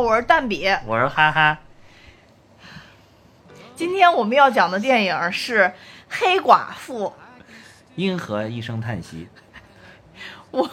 [0.00, 0.66] 好，我是蛋比。
[0.86, 1.58] 我是哈哈，
[3.76, 5.64] 今天我们要讲的电影是
[6.08, 7.08] 《黑寡妇》。
[7.96, 9.28] 银河一声叹息。
[10.52, 10.66] 我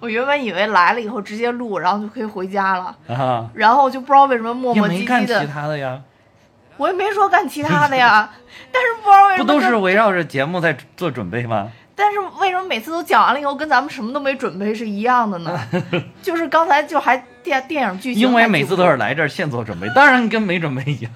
[0.00, 5.46] 我原本以为来了以后直接录，然后就可以回家了，啊， 然后就不知道为什么磨磨唧唧也没干其的。
[5.46, 6.02] 他的呀，
[6.76, 8.34] 我也没说干其他的呀，
[8.70, 11.72] 但是不知道为什么不都是围绕着节目在做准备吗？
[11.98, 15.58] 但是为什么每次都讲完了以后，跟咱们什么都没准备是一样的呢？
[16.22, 18.96] 就是刚才就还电电影剧情，因为每次都是。
[18.96, 21.12] 来这儿现做准备，当然跟没准备一样。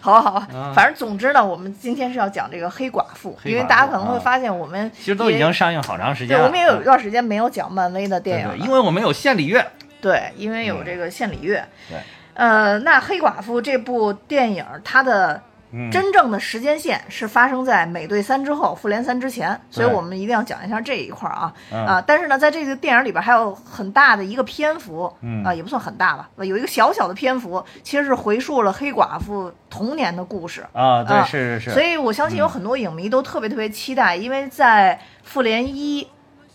[0.00, 6.46] 好 好好，啊反正总之呢，我们今天是要讲这个黑寡妇，因为大家可能会啊发现我们其实都已经上映好长时间了对，了。
[6.46, 9.66] 我们也有一啊段时间没有讲漫威的电影了，对对，因为我们有献礼乐。
[10.00, 11.62] 对，因为有这个献礼乐。
[11.88, 11.98] 对，
[12.34, 15.42] 呃，那黑寡妇这部电影它的
[15.72, 22.04] 嗯，真正的时间线是发生在美队三之后，复联三之前，所以我们一定要讲一下这一块儿啊、嗯啊！
[22.06, 30.66] 但是呢，在这个电影里边还有很大的一个篇幅，嗯啊，也不算很大吧，有一个小小的篇幅，其实是回溯了黑寡妇童年的故事。
[30.72, 31.70] 啊，对，啊是是是。
[31.70, 36.06] 所以我相信有很多影迷都特别特别期待，因为在复联一、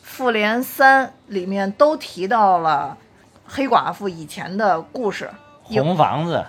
[0.02, 2.98] 复联三里面都提到了
[3.46, 5.30] 黑寡妇以前的故事。
[5.70, 6.46] 有红房子，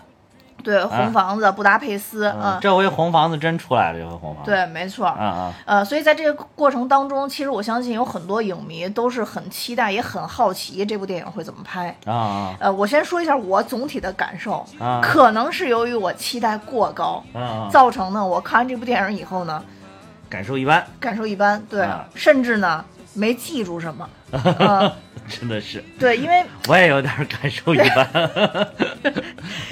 [0.66, 4.50] 对，红房子、布达佩斯，嗯嗯，这回红房子真出来了，这回红房子。
[4.50, 5.14] 对，没错。
[5.16, 11.96] 嗯嗯，呃，所以在这个过程当中，其实我相信有很多影迷都是很期待，也很好奇这部电影会怎么拍。
[12.04, 17.22] 啊啊呃，我先说一下我总体的感受，啊可能是由于我期待过高！
[17.70, 19.62] 造成呢，我看完这部电影以后呢，
[20.28, 22.84] 感受一般，感受一般，对，啊甚至呢
[23.16, 24.08] 没记住什么。
[24.30, 24.92] 呃，
[25.28, 28.08] 真的是，对，因为我也有点感受一般。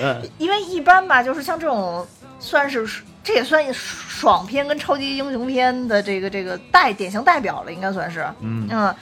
[0.01, 2.07] 嗯因为一般吧，就是像这种
[2.39, 2.87] 算是
[3.23, 8.25] 这也算爽片跟超级英雄片的这个这个代典型代表了，应该算是。
[8.41, 8.95] 嗯嗯，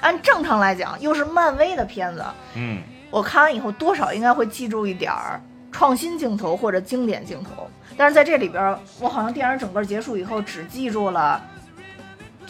[0.00, 2.24] 按正常来讲，又是漫威的片子，
[2.54, 2.78] 嗯
[3.10, 5.40] 我看完以后多少应该会记住一点儿
[5.72, 7.68] 创新镜头或者经典镜头。
[7.96, 11.42] 但是在这里边儿，我好像电影整个结束以后只记住了。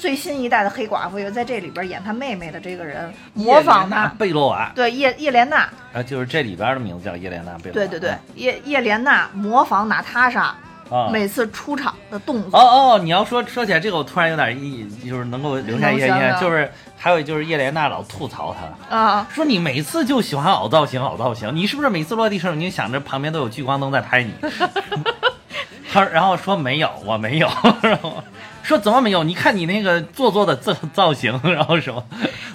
[0.00, 7.86] 最新一代的黑寡妇，又在这里边演她妹妹的这个人，模仿她，贝洛瓦对叶叶莲娜，啊，就是这里边的名字叫叶莲娜贝洛瓦。
[7.86, 10.54] 对对对，叶叶莲娜模仿娜塔莎
[10.88, 11.10] 啊。
[11.12, 12.58] 每次出场的动作。
[12.58, 12.62] 哦
[12.94, 18.56] 哦，你要说说起来这个，我突然有点意，就是能够留下一些印象，就是还有就是叶莲娜老吐槽
[18.88, 24.32] 他，啊，说你每次就喜欢凹造型，凹造型，你是不是每次落地时候你就想着旁边都有聚光灯在拍你？
[25.92, 27.50] 他然后说没有，我没有，
[27.82, 28.22] 然后
[28.70, 29.24] 说怎么没有？
[29.24, 32.02] 你看你那个做作的造造型， 然后什么？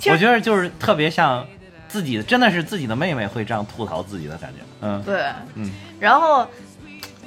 [0.09, 1.45] 我觉得就是特别像
[1.87, 4.63] 自己，真的是自己的妹妹会这样吐槽自己的感觉。
[4.81, 5.25] 嗯对，
[5.55, 6.47] 嗯，然后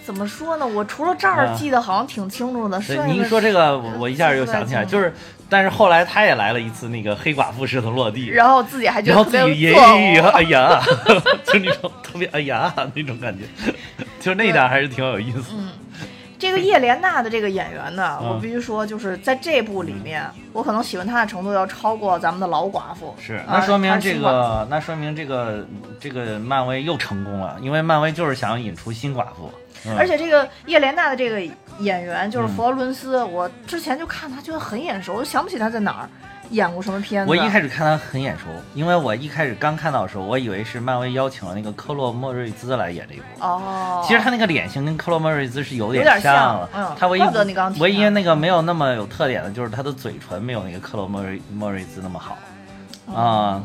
[0.04, 0.66] 怎么说呢？
[0.66, 5.12] 我除了这儿啊记得好像挺清楚的，剩对，下的你一说这个，我我一下又想起来，就是，
[5.50, 10.80] 但是后来他也来了一次那个黑寡妇式的落地，然后自己还觉然后自己也哎呀，
[11.44, 13.44] 就那种特别哎呀那种感觉，
[14.18, 15.44] 就是那点儿还是挺有意思。
[15.52, 15.68] 嗯，
[16.38, 18.28] 这个叶莲娜的这个演员呢，嗯。
[18.28, 23.14] 我必须说，就是在这部里面，我可能喜欢她的程度要超过咱们的老寡妇。
[23.20, 25.66] 是，啊那说明这个，那说明这个
[25.98, 29.50] 这个漫威又成功了，因为漫威就是想引出新寡妇，
[29.86, 29.96] 嗯。
[29.98, 31.40] 而且这个叶莲娜的这个
[31.80, 32.48] 演员就是嗯。
[32.50, 36.08] 佛罗伦斯，我之前就看她觉得很眼熟，我想不起她在哪儿
[36.50, 37.30] 演过什么片子。
[37.30, 38.44] 我一开始看他很眼熟，
[38.74, 43.24] 因为我一开始刚看到的时候，我以为是漫威邀请了那个科洛莫瑞兹来演这一部。
[43.40, 47.22] 哦，其实他那个脸型跟科洛莫瑞兹是有有点像像了，嗯他唯一
[47.80, 52.36] 唯一那个没有那么有特点的就是他的嘴唇没有那个克洛莫瑞莫瑞兹那么好
[53.06, 53.62] 哦啊、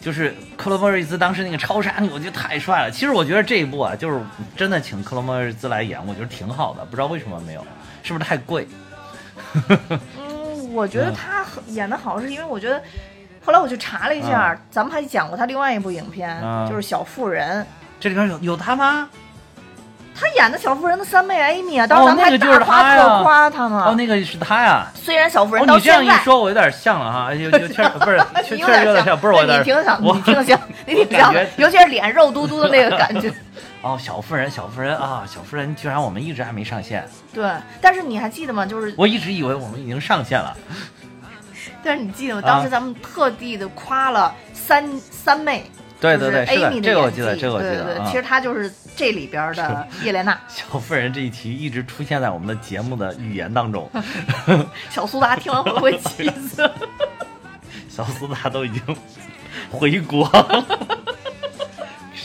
[0.00, 2.90] 就是克洛莫瑞兹当时那个超杀女，我觉得太帅了。
[2.90, 4.20] 其实我觉得这一部啊，就是
[4.56, 6.84] 真的请克洛莫瑞兹来演，我觉得挺好的。
[6.86, 7.64] 不知道为什么没有，
[8.02, 8.66] 是不是太贵？
[10.70, 12.80] 嗯，我觉得他演的好，是因为我觉得，
[13.44, 17.62] 后来我去查了一下，咱们还讲过他另外一部影片，嗯就是《小妇人》，
[17.98, 19.08] 这里边有有他吗？
[20.12, 23.86] 他演的小妇人的三妹艾米啊，当时哦咱们还大夸特夸他嘛。
[23.88, 24.86] 哦，那个是他呀。
[24.94, 33.32] 虽然小妇人你这样，一说，我有点像了哈，有有确实不是， 确你有点像，不是我有点对你挺像，你挺像，你挺像尤其是脸肉嘟嘟的那个感觉。
[33.82, 37.50] 哦，小妇人，小妇人啊，小妇人，居然我们一直还没上线，对，
[37.80, 38.66] 但是你还记得吗？
[38.66, 40.56] 就是，我一直以为我们已经上线了。
[41.82, 42.42] 但是你记得吗？
[42.44, 45.64] 啊当时咱们特地的夸了三三妹，
[45.98, 48.16] 对对对，就是是的 Amy，的这个我记得，这个我记对对对，得啊其。
[48.16, 53.90] 实她就是这里边的叶莲娜， 小妇人这一题一直出现在我们的节目的语言当中，
[54.90, 56.70] 小苏打听完会不会气死？
[57.88, 58.82] 小苏打都已经
[59.70, 60.64] 回国了。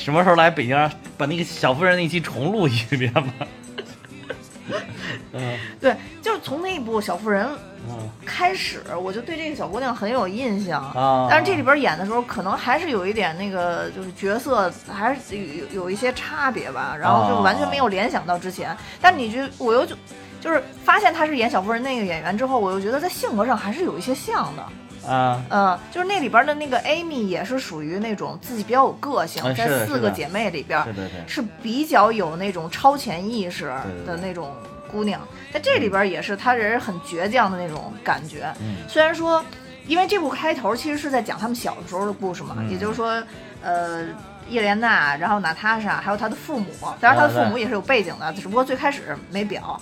[0.05, 3.23] 什么时候来北京，把那个小妇人那期重录一遍吧？
[5.33, 7.43] 嗯 对，就是从那部《小妇人》
[7.89, 10.79] 嗯开始，我就对这个小姑娘很有印象。
[10.91, 18.77] 啊，但是这里边演的时候，可能还是有一点那个，就是角色还是有有有一些差别吧，然后就完全没有联想到之前。
[19.01, 19.95] 但你就我又就
[20.39, 24.63] 就是发现她是演小妇人那个演员之后，我又觉得在性格上还是有一些像的。
[25.07, 30.83] 啊，嗯，就是那里边的那个 Amy 也是属于那种自己比较有个性，在四个姐妹里边
[31.27, 33.65] 是比较有那种超前意识
[34.05, 34.53] 的那种
[34.91, 35.21] 姑娘，
[35.53, 38.53] 在这里边也是她人很倔强的那种感觉。
[38.61, 39.43] 嗯虽然说，
[39.87, 43.21] 因为这部开头其实是在讲他们小的时候的故事嘛，嗯也就是说，
[43.61, 44.05] 呃。
[44.47, 46.67] 叶莲娜，然后娜塔莎，还有她的父母，
[47.01, 49.81] 当然她的父母也是有背景的，只不过最开始没表。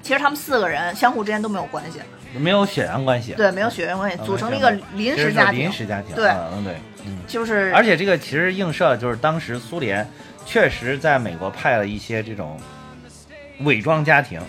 [0.00, 2.00] 其实他们四个人相互之间都没有关系，
[2.38, 5.72] 没有血缘关系，对，没有血缘关系，嗯组成了一个临时家庭临。
[5.72, 6.74] 时家庭，对嗯嗯对，
[7.06, 7.18] 嗯。
[7.26, 10.06] 就是而且这个其实映射就是当时苏联
[10.44, 12.58] 确实在美国派了一些这种
[13.60, 14.40] 伪装家庭，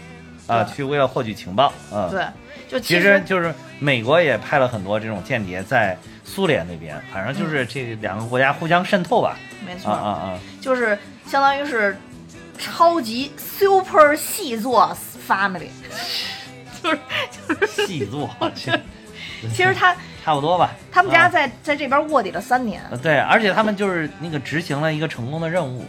[0.47, 2.25] 啊、去为了获取情报，嗯，，对，
[2.67, 10.97] 就其实实就是美国也派了很多这种间谍在苏联那边，反正就是这两个国家互相渗透吧，没错，啊啊就是
[11.27, 11.95] 相当于是
[12.57, 14.95] 超级 super 细作
[15.27, 15.67] family，
[16.85, 16.99] 就是
[17.59, 18.29] 就是，细作，
[19.51, 20.71] 其实他差不多吧。
[20.91, 25.85] 他们家啊在在这边卧底了三年，呃对，而且他们就是那个执行了一个成功的任务，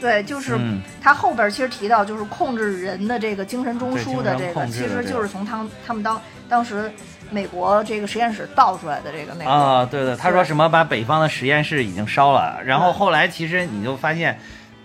[0.00, 6.90] 对，就是嗯他后边其实提到就是控制人的这个精神中枢的这个，其实就是从他们他们当当时
[7.30, 9.50] 美国这个实验室盗出来的这个那个。
[9.50, 14.38] 啊，对对，他说什么把北方的实验室已经烧了，然后后来其实你就发现，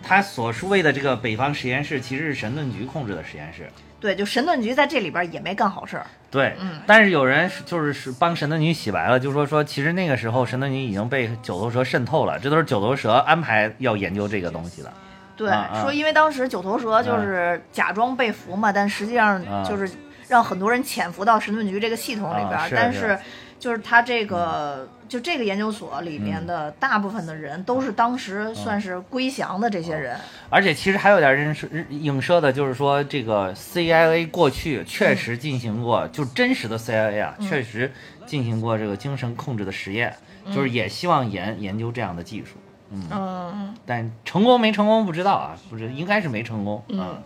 [0.04, 3.70] 他所谓的这个北方实验室其实是神盾局控制的实验室。
[4.02, 6.06] 对，就神盾局在这里边也没干好事儿。
[6.30, 6.82] 对，嗯。
[6.88, 14.92] 但是有人就是是帮神盾局洗白了，就说说其实那个时候神盾局已经被九头蛇渗透了，这都是九头蛇安排要研究这个东西的。
[15.38, 15.50] 对，
[15.82, 19.90] 说因为当时九头蛇就是假装被俘嘛，但实际上啊就是
[20.28, 23.18] 让很多人潜伏到神盾局这个系统里边，但是
[23.60, 30.18] 就是他这个、就这个研究所里面的大部分的人都是当时算是归降的这些人。
[30.50, 37.46] 而且其实还有点认识影射的，就是说这个 CIA 过去确实进行过，就真实的 CIA 啊，嗯。
[37.46, 37.92] 确实
[38.26, 40.16] 进行过这个精神控制的实验，
[40.56, 42.52] 就是也希望研研究这样的技术。
[42.90, 46.82] 嗯，嗯，但成功没成功不知道啊，不是应该是没成功。
[46.88, 47.22] 嗯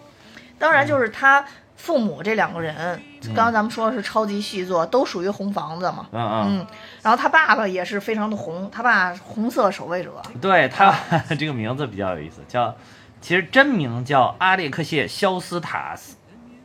[0.58, 1.46] 当然就是他
[1.76, 6.08] 父母这两个人，刚刚咱们说的是超级续作，都属于红房子嘛。
[6.12, 6.68] 嗯嗯，嗯，
[7.02, 10.12] 然后他爸爸也是非常的红，他爸红色守卫者。
[10.42, 10.94] 对他
[11.38, 12.76] 这个名字比较有意思，叫
[13.22, 16.16] 其实真名叫阿列克谢·肖斯塔斯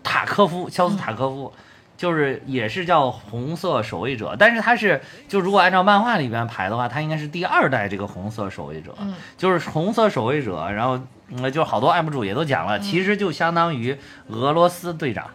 [0.03, 1.53] 塔科夫，肖斯塔科夫。
[1.97, 4.99] 就是也是叫红色守卫者，但是他是
[5.29, 10.99] 就如果按照漫画里边排的话，他应该是第二代这个红色守卫者，嗯就是红色守卫者，然后
[11.29, 13.95] 嗯，就好多 UP 主也都讲了，其实就相当于
[14.29, 15.27] 俄罗斯队长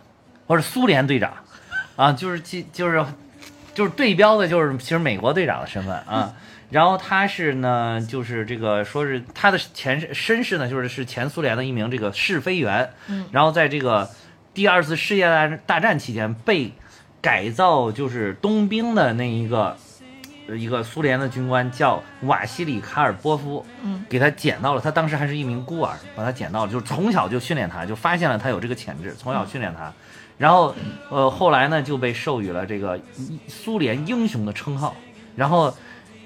[0.47, 1.33] 或者苏联队长
[1.95, 3.05] 啊，就是其就是
[3.73, 6.33] 就是对标的就是其实美国队长的身份啊。
[6.71, 14.09] 然后他是呢，就是这个说是他的前世身世呢，就是是前苏联的一名这个试飞员，嗯然后在这个
[14.53, 16.73] 第二次世界大大战期间被
[17.21, 19.77] 改造就是冬兵的那一个
[20.47, 29.93] 呃一个苏联的军官叫瓦西里卡尔波夫，嗯，给他捡到了，他当时还是一名孤儿，把他捡到了，就是从小就训练他，就发现了他有这个潜质，从小训练他，
[30.37, 30.75] 然后
[31.09, 32.99] 呃后来呢就被授予了这个
[33.47, 34.95] 苏联英雄的称号，
[35.35, 35.73] 然后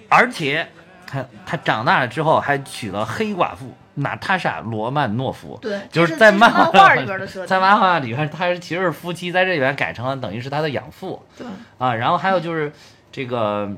[0.07, 0.67] 而且
[1.05, 7.47] 他他长大了之后还娶了黑寡妇娜塔莎罗曼诺夫，对，就是在漫画里边的设定。
[7.49, 11.45] 在漫画里边，他是其实是夫妻，在这里边改成了等于是他的养父对，
[11.77, 11.93] 啊。
[11.93, 12.71] 然后还有就是
[13.11, 13.69] 这个，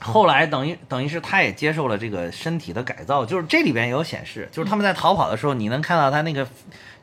[0.00, 6.46] 后来等于等于是他也接受了这个身体的改造，就是这里边也有显示，就是他们在逃跑的时候，你能看到他那个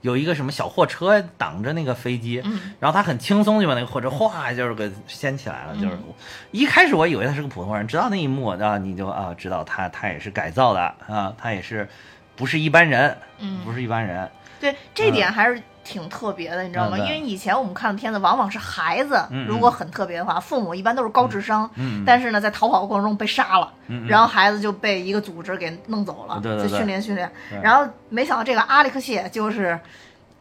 [0.02, 2.74] 有一个什么小货车挡着那个飞机，嗯。
[2.80, 6.14] 然后他很轻松就把那个货车哗就是给掀起来了，就是嗯。
[6.52, 11.88] 一开始我以为他是个普通人，直到那一幕啊，你就啊知道他他也是改造的啊，他也是
[12.36, 13.60] 不是一般人，嗯。
[13.66, 14.30] 不是一般人。
[14.60, 16.98] 对，这点还是挺特别的，你知道吗？
[16.98, 21.70] 嗯因为以前我们看的片子往往是孩子如果很特别的话，父母一般都是高智商，
[22.06, 23.74] 但是呢，在逃跑过程中被杀了，
[24.08, 27.60] 然后孩子就被一个组织给弄走了，就训练训练对。
[27.64, 29.80] 然后没想到这个阿里克谢就是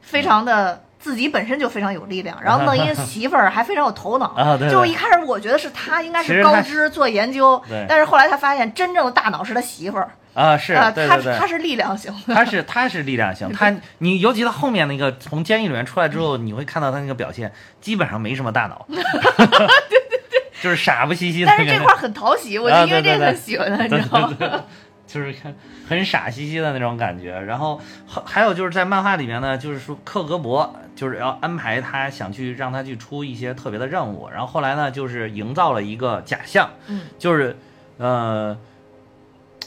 [0.02, 0.82] 非常的。
[1.00, 4.34] 自己本身就非常有力量，然后弄一个媳妇儿还非常有头脑。
[4.34, 12.32] 啊对对就一开始我觉得是他应该是高知做研究对，但是后来他发现真正的大脑是他媳妇儿啊，是啊，他对对对，他是力量型的。
[12.32, 21.72] 他是他是力量型，他你尤其他后面那个从监狱里面出来之后，你会看到他那个表现，基本上没什么大脑， 对对对，就是傻不兮兮的但那个。
[21.72, 24.64] 是这块儿很讨喜，我就啊因为这个喜欢他，你知道吗？
[25.08, 25.52] 就是看
[25.88, 27.32] 很傻兮兮的那种感觉。
[27.40, 37.58] 然后还还有就是在漫画里面呢，就是说克格勃就是要安排他想去让他去出一些特别的任务，然后后来呢就是营造了一个假象，嗯，就是
[37.96, 38.56] 呃。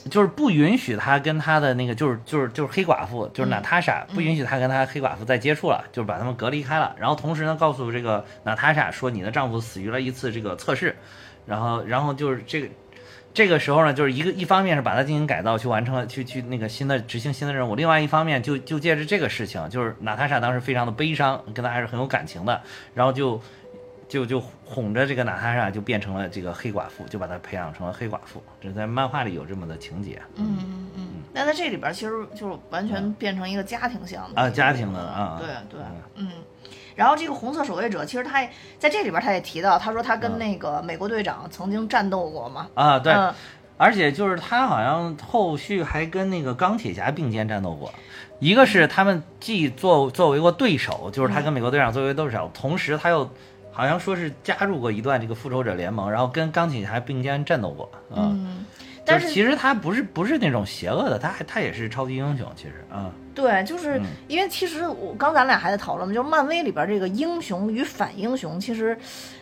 [0.09, 6.95] 就是不允许他跟他的那个，就是就是就是黑寡妇，就是娜塔莎，不允许他跟他黑寡妇再接触了，就是把他们隔离开了。
[6.99, 10.95] 然后同时呢，告诉这个娜塔莎说，你的丈夫死于了一次这个测试。
[11.45, 12.67] 然后然后就是这个
[13.33, 17.75] 这个时候呢，就是一个一方面是把他进行改造，去完成了去去那个新的执行新的任务。
[17.75, 22.61] 另外一方面就就借着这个事情，就是娜塔莎当时非常的悲伤，跟他还是很有感情的，
[22.93, 23.41] 然后就。
[24.11, 28.43] 就就哄着这个娜塔莎就变成了这个黑寡妇，就把她培养成了黑寡妇。
[28.59, 30.21] 这在漫画里有这么的情节。
[30.35, 31.07] 嗯嗯嗯。
[31.31, 35.39] 那在这里边其实就是完全变成一个家庭向的啊，家庭的啊。
[35.39, 35.79] 对对，
[36.15, 36.29] 嗯。
[36.93, 38.45] 然后这个红色守卫者，其实他
[38.77, 42.67] 在这里边他也提到，他说他跟那个美国队长曾经战斗过嘛。
[42.73, 43.15] 啊，对。
[43.77, 47.93] 而且就是他好像后续还跟那个钢铁侠并肩战斗过，
[48.39, 53.31] 一个是他们既作作为过对手，就是他跟美国队长作为对手，同时他又。
[53.71, 58.65] 好像说是加入过一段这个复仇者联盟，然后跟钢铁侠并肩战斗过嗯，
[59.05, 63.09] 但是其实他不是不是那种邪恶的，他还他也是超级英雄，其实啊。
[63.33, 68.97] 对，就是因为其实我刚咱俩还在讨论嘛，就是漫威里边这个英雄与反英雄其实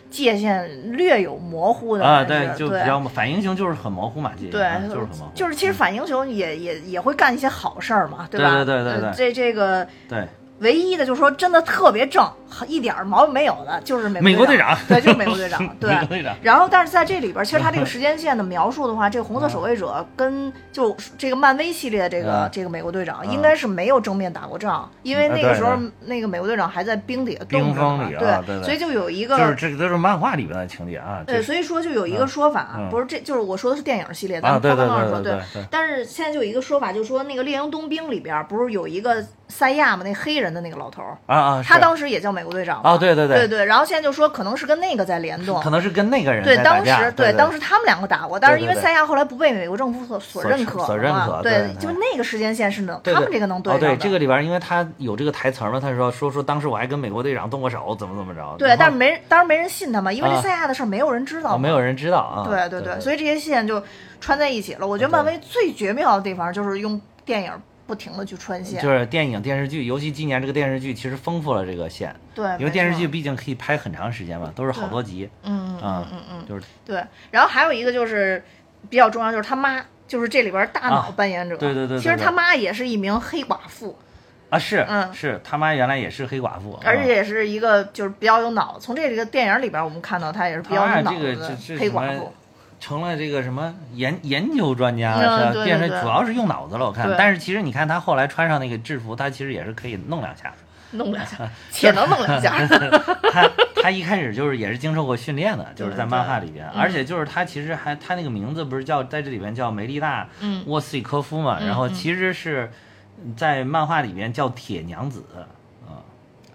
[0.08, 5.32] 界限略有模糊的啊，对，就比较反英雄就是很模糊嘛，对，就是很模糊。
[5.34, 8.64] 就是其实反英雄也也也会干一些好事儿嘛，对吧？
[8.64, 10.24] 对对对对，这这个对。
[10.60, 12.30] 唯一的就是说，真的特别正，
[12.66, 14.76] 一点毛病没有的，就是美国队长。
[14.86, 15.58] 对，就是美国队长。
[15.80, 16.06] 对。
[16.06, 16.34] 队长。
[16.42, 25.72] 然后，但是在这里边，其实他这个时间线的描述的话，这个红色守卫者跟就这个漫威系列这个这个美国队长，应该是没有正面打过仗，因为那个时候
[26.04, 27.80] 那个美国队长还在冰底下冻着。
[27.96, 28.62] 呢对对。
[28.62, 29.38] 所以就有一个。
[29.38, 31.22] 就是这个都是漫画里边的情节啊。
[31.26, 35.40] 对，所以说就有一个说法，不是这就是我说的是电影系列，咱们刚刚说对。
[35.70, 39.24] 但是现在就有一个说法，就是说那个猎鹰冬兵里边不是有一个。
[39.50, 43.38] 赛亚嘛，那黑人的那个老头儿啊啊，他当时也叫美国队长啊，对对对。
[43.38, 63.82] 对对然后现在就说可能是跟那个在联动，可能是跟那个人对当时对当时他们两个打过，但是因为三亚后来不被美国政府所所认可，所认可，对，就那个时间线是能他们这个能对对这个里边，因为他有这个台词嘛，他说说说当时我还跟美国队长动过手，怎么怎么着，对，但是没人当时没人信他嘛，因为这三亚的事儿没有人知道，没有人知道啊，对对对，所以这些线就
[64.20, 64.86] 穿在一起了。
[64.86, 67.52] 我觉得漫威最绝妙的地方就是用电影。
[67.90, 72.14] 不停的去穿线，就是电影电视剧，尤其今年这个电视剧其实丰富了这个线。
[72.32, 75.28] 对，因为电视剧毕竟可以拍很长时间嘛，都是好多集。
[75.42, 77.02] 嗯嗯嗯嗯，就是对。
[77.32, 78.40] 然后还有一个就是
[78.88, 81.56] 比较重要，就是他妈，就是这里边大脑扮演者。
[81.56, 81.98] 对对对。
[81.98, 83.98] 其实他妈也是一名黑寡妇。
[84.50, 88.78] 啊，是，嗯，是他妈原来也是黑寡妇，而且也是一个就是比较有脑。
[88.78, 92.32] 从这个电影里边我们看到她也是比较有脑子的黑寡妇。
[92.80, 95.64] 成了这个什么研研究专家是吧？
[95.64, 97.14] 变成主要是用脑子了，我看。
[97.16, 100.52] 但是其实你看他后来穿上那个制服，他其实也是可以弄两下，
[100.92, 101.36] 弄两下，
[101.70, 102.66] 且能弄两下。
[103.30, 103.48] 他
[103.82, 110.26] 他一开始就是也是经受过训练的，就是在漫画里边，而且就是他其实还他那个名字不是叫在这里边叫梅丽娜
[110.66, 112.70] 沃斯里科夫嘛，然后其实是
[113.36, 115.22] 在漫画里边叫铁娘子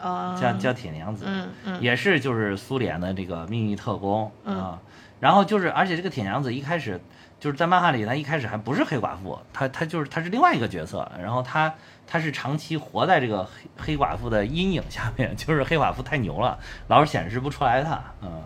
[0.02, 4.80] 啊，叫叫铁娘子，嗯嗯，也是就是苏联的这个秘密特工啊。
[5.20, 7.00] 然后就是，而且这个铁娘子一开始
[7.40, 11.10] 就是在漫画里，她一开始还不是黑寡妇，她她就是她是另外一个角色。
[11.22, 11.74] 然后她
[12.06, 18.02] 她是长期活在这个黑黑寡妇的阴影下面， 就是黑寡妇太牛了，老是显示不出来她。
[18.22, 18.44] 嗯。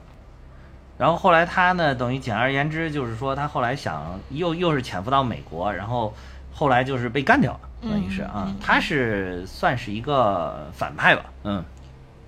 [0.98, 6.14] 然后后来她呢，等于简而言之就是说，她后来想又又是潜伏到美国，然后
[6.52, 11.64] 后来就是被干掉了，等于是啊，她是算是一个反派吧，嗯，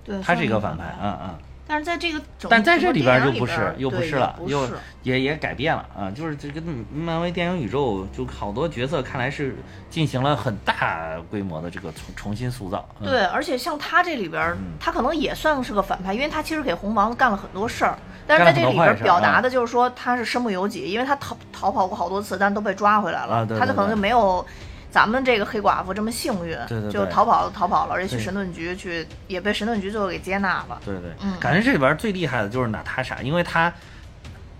[0.02, 1.38] 对，她是一个反派，嗯嗯。
[1.72, 4.68] 但是在这个，但在这里边就不是，又不是了，又
[5.02, 6.10] 也也改变了啊！
[6.10, 6.60] 就是这个
[6.92, 9.56] 漫威电影宇宙，就好多角色看来是
[9.88, 12.86] 进行了很大规模的这个重重新塑造。
[13.02, 17.96] 对，而且像他这里边，他可能也算是个反派，因为他其实给红房子干了很多事儿。
[18.26, 23.46] 但是在这里边表达的就是说他是身不由己，因为他逃逃跑过好多次，但都被抓回来了。
[23.58, 24.44] 他就可能就没有。
[24.92, 26.54] 咱们这个黑寡妇这么幸运，
[26.90, 30.78] 就逃跑逃跑了，而且去神盾局去，也被神盾局最后给接纳了。
[30.84, 33.72] 对对，嗯，感觉这里边最厉害的就是娜塔莎，因为她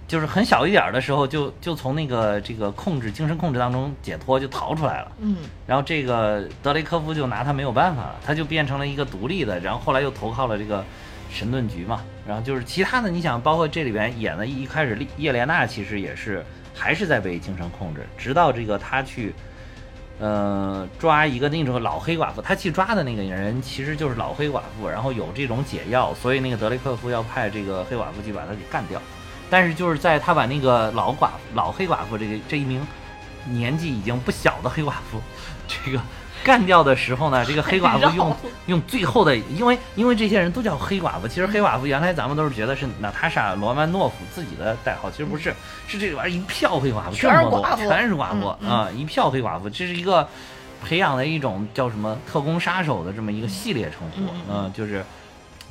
[0.09, 5.13] 就是很小一点的时候就就从那个这个控制精神控制当中解脱，就逃出来了。
[5.21, 5.37] 嗯，
[5.67, 10.83] 然后这个德雷科夫就拿她没有办法了，他就变成了一个独立的，然后后来又投靠了这个
[11.31, 12.03] 神盾局嘛。
[12.27, 19.35] 然后就是其他的，你想，包括这里边演的一开始叶莲娜其实也是还是在被精神控制，直到这个她去。
[20.23, 29.03] 呃，抓一个那种老黑寡妇，他去抓的那个人其实就是老黑寡妇，然后有这种解药，所以那个德雷克夫要派这个黑寡妇去把他给干掉。
[29.51, 32.87] 但是就是在他把那个老寡老黑寡妇这个这一名
[33.47, 35.21] 年纪已经不小的黑寡妇，
[35.67, 36.01] 这个
[36.45, 45.55] 干掉的时候呢，这个黑寡妇 用用最后的，因为因为这些人都叫黑寡妇，其实黑寡妇原来咱们都是觉得是娜塔莎罗曼诺夫自己的代号，其实不是，
[45.87, 47.89] 是这个玩意儿一票黑寡妇，全是这么多寡妇。
[47.89, 50.27] 全是寡妇啊，一票黑寡妇，这是一个
[50.85, 55.05] 培养的一种叫什么特工杀手的这么一个系列称呼，嗯，就是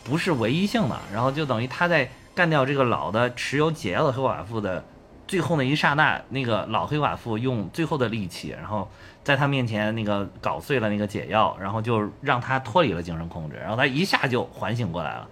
[0.04, 4.84] 不是唯一性的，然后就等于他在干掉这个老的持有解药的黑寡妇的
[5.28, 8.90] 最后那一刹那，那个老黑寡妇用最后的力气，然后
[9.24, 15.28] 在他面前那个搞碎了那个解药，然后就让他脱离了精神控制，然后他一下就缓醒过来了，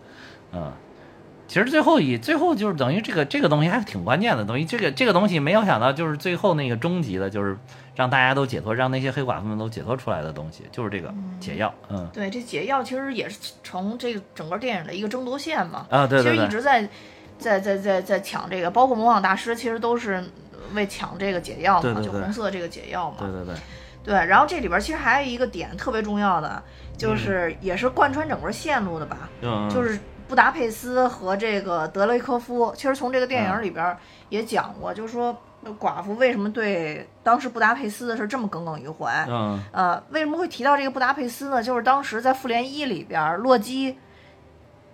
[0.54, 0.72] 嗯。
[1.48, 7.58] 其实最后以最后就是等于这个这个东西还挺关键的，东西这个这个东西没有想到就是最后那个终极的，就是
[7.96, 15.88] 让大家都解脱，让那些黑寡妇们都解脱出来的东西，就是这个解药，嗯对，这解药其实也是成这个整个电影的一个争夺线嘛。
[15.90, 16.88] 啊对对对其实一直在
[17.40, 20.24] 在在在在抢这个，包括模仿大师其实都是
[20.76, 23.18] 为抢这个解药嘛，对对对就红色这个解药嘛。
[23.22, 23.56] 对对对，
[24.04, 26.62] 对，然后这里边其实还有一个点特别重要的，
[26.98, 32.74] 就是嗯也是贯穿整个线路的吧，嗯就是布达佩斯和这个德雷科夫。
[32.76, 33.98] 其实从这个电嗯影里边
[34.30, 39.26] 也讲过，就是说呃寡妇为什么对当时布达佩斯的事这么耿耿于怀。
[39.28, 41.62] 嗯呃，为什么会提到这个布达佩斯呢？
[41.62, 43.98] 就是当时在复联一里边，洛基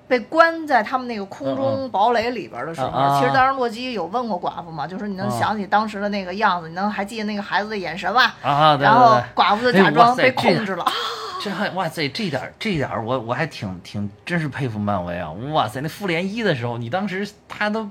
[0.07, 8.35] 被关在他们那个空嗯中堡垒里边的时候，其实当时洛基有问过寡妇嘛，就说你能啊想起当时的那个样子，你能还记得那个孩子的眼神吧？
[8.41, 9.19] 啊，对然后。
[9.35, 10.85] 寡妇就假装被控制了。
[11.41, 15.31] 这还哇塞，这点儿这点儿我我还挺挺真是佩服漫威啊！
[15.51, 17.87] 哇塞，那复联一的时候，你当时他都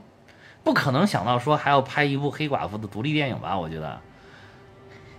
[0.64, 3.56] 不可能想到说还要拍一部黑寡妇的独立电影吧？
[3.56, 4.00] 我觉得，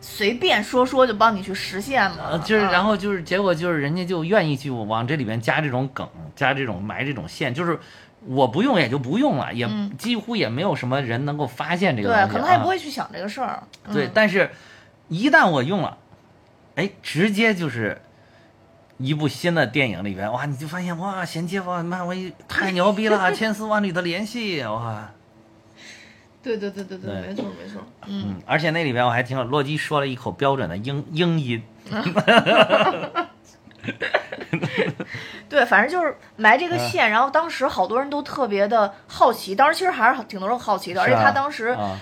[0.07, 2.17] 随便说说就帮你去实现嘛。
[2.29, 7.79] 呃，就是嗯然后就是结果就是人家就愿意去往这里面加这种梗，加这种埋这种线，就是
[8.27, 13.63] 我不用也就不用了，也嗯几乎也没有什么人能够发现这个东对，西可能他也啊不会去想这个事儿。
[13.85, 14.51] 嗯对，但是，
[15.07, 15.98] 一旦我用了，
[16.75, 18.00] 哎，直接就是
[18.98, 25.09] 一部新的电影里边，哇，你就发现哇，衔接哇，漫威太牛逼了， 千丝万缕的联系，哇，
[26.46, 27.81] 对对对对对，没错没错。
[28.05, 31.64] 嗯，嗯，而且那里边我还听了洛基说了一口标准的英 英音，
[35.50, 41.98] 对，反正就是埋这个嗯线，然后当时好多人都特别的好奇，当时其实还是挺多人好奇的，而且他当时啊，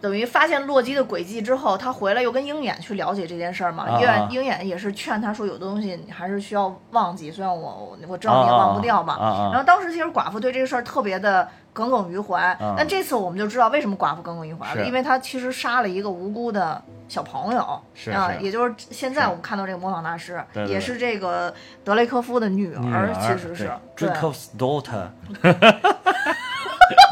[0.00, 3.84] 等于发现洛基的轨迹之后，他回来又跟鹰眼去了解这件事儿嘛。
[3.84, 9.16] 啊鹰眼啊鹰眼也是劝他说，有的东西你还是需要忘记，虽然我我我知道你也忘不掉嘛。
[9.50, 12.74] 然后当时其实寡妇对这个事儿特别的耿耿于怀，啊。
[12.76, 23.70] 但这次我们就知道为什么寡妇耿耿于怀了，因为他其实杀了一个无辜的小朋友，是啊，也就是现在我们看到这个模仿大师，也是这个德雷科夫的女儿，其实是。
[23.96, 24.08] 对。
[24.08, 25.08] Dracov's daughter，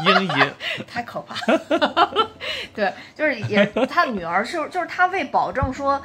[0.05, 0.53] 英 音，
[0.87, 2.29] 太可怕了。
[2.73, 6.01] 对，就是也他女儿是就是他为保证说。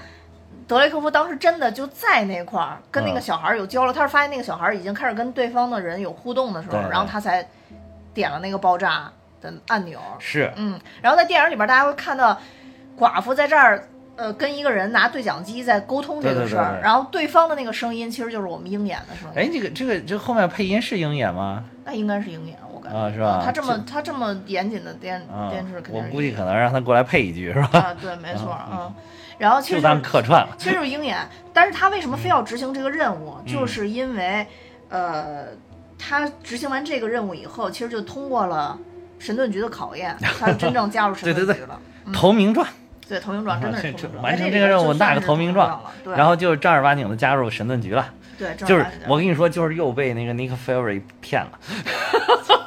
[0.69, 7.47] 德雷科夫当时真的就在那块儿跟那个嗯小孩儿有交流，他是发现那个小孩儿已经开始跟对方的人有互动的时候，然后他才
[8.15, 9.11] 点了那个爆炸
[9.43, 9.99] 的按钮。
[10.19, 12.41] 是嗯，然后在电影里边，大家会看到
[12.97, 19.35] 寡妇在这儿，呃，跟一个人拿对讲机在沟通这个事儿，然后对方的那个声音其实就是我们鹰眼的声音。
[19.37, 21.65] 哎，这个这个这后面配音是鹰眼吗？
[21.85, 27.69] 那应该是鹰眼，我感觉啊是吧他这么他这么严谨的电啊电视，肯定我估计可能让他过来配一句是吧？
[27.79, 28.93] 啊，对，没错，嗯。
[29.39, 30.55] 然后其实就实当客串了。
[30.59, 31.19] 其实就是鹰眼，
[31.53, 33.37] 但是他为什么非要执行这个任务？
[33.45, 34.47] 嗯就是因为，
[34.89, 35.47] 呃，
[35.99, 38.79] 他执行完这个任务以后，其实就通过了
[39.19, 41.81] 神盾局的考验，他真正加入神对对对盾局了。
[42.15, 42.67] 投名状，
[43.09, 43.93] 对，投名状真的是
[44.23, 48.13] 完成这个任务，里边就那个投名名状，对，然后就正儿八经的加入神盾局了。
[48.39, 51.59] 对，就是我跟你说，就是又被那个 Nick Fury 骗了，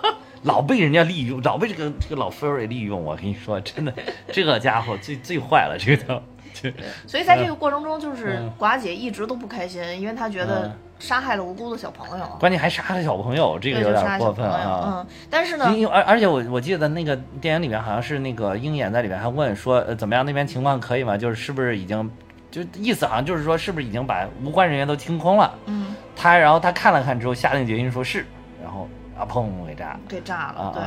[0.45, 3.03] 老被人家利用，老被这个这个老 furry 利用。
[3.03, 3.93] 我跟你说，真的，
[4.31, 6.21] 这个家伙最最坏了，这个都。
[6.53, 6.71] 就
[7.05, 14.49] 所以在这个过程中，就是嗯寡姐一直都不开心，因为她觉得嗯杀害了无辜的小朋友，关键还杀了小朋友，这个，有点过分。
[14.49, 14.83] 啊。
[14.85, 21.17] 嗯，但是呢，而而且我我记得那个电影里面好像是那个鹰眼在里面还问说，呃，怎么样那边情况可以吗？
[21.17, 22.09] 就是是不是已经，
[22.49, 25.53] 就意思好像就是说是不是已经把无关人员都清空了？
[25.65, 28.25] 嗯，他然后他看了看之后下定决心说是，
[29.17, 29.99] 啊砰给炸了。
[30.07, 30.83] 给炸了，对。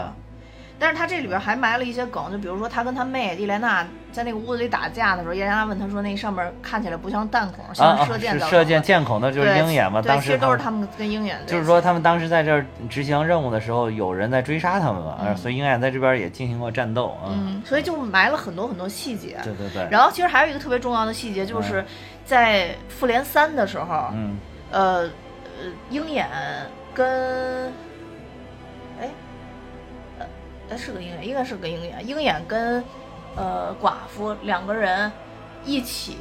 [0.81, 8.45] 但是他这里边还埋了一些梗，就比如说他跟他妹伊莲娜在那个屋子里打架的时候，伊莲娜问他说：“那上面看起来不像弹孔，啊像啊，射箭的。
[8.45, 10.01] 是射箭箭孔的就是鹰眼嘛？
[10.01, 11.37] 对，当时其实都是他他们跟鹰眼。
[11.49, 17.27] 就是说他们当时在这儿执行任务的时候，有人在追杀他们嘛，嗯所以鹰眼在这边也进行过战斗啊。
[17.31, 19.37] 嗯，所以就埋了很多很多细节。
[19.43, 21.85] 对对对，然后其实还有一个特别重要的细节，就是
[22.25, 24.39] 在复联三的时候，嗯
[24.71, 25.11] 呃呃，
[25.91, 26.29] 鹰眼
[26.95, 27.73] 跟
[30.71, 32.83] 哎是个鹰眼，应该是个鹰眼，鹰眼跟
[33.37, 35.11] 呃寡妇两个人
[35.65, 36.19] 一起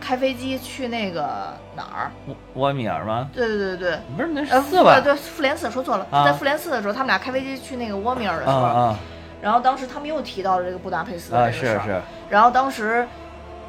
[0.00, 2.10] 开飞机去那个哪儿？
[2.26, 3.28] 沃沃米尔吗？
[3.32, 5.00] 对对对对，不是，那呃，是四吧？
[5.00, 8.98] 对，复联四说错了，啊在复联四的时候，他们俩开飞机去那个沃米尔的时候，啊啊
[9.42, 11.50] 然后当时他们又提到了这个布达佩斯的啊！
[11.50, 13.06] 这个事儿，是是然后当时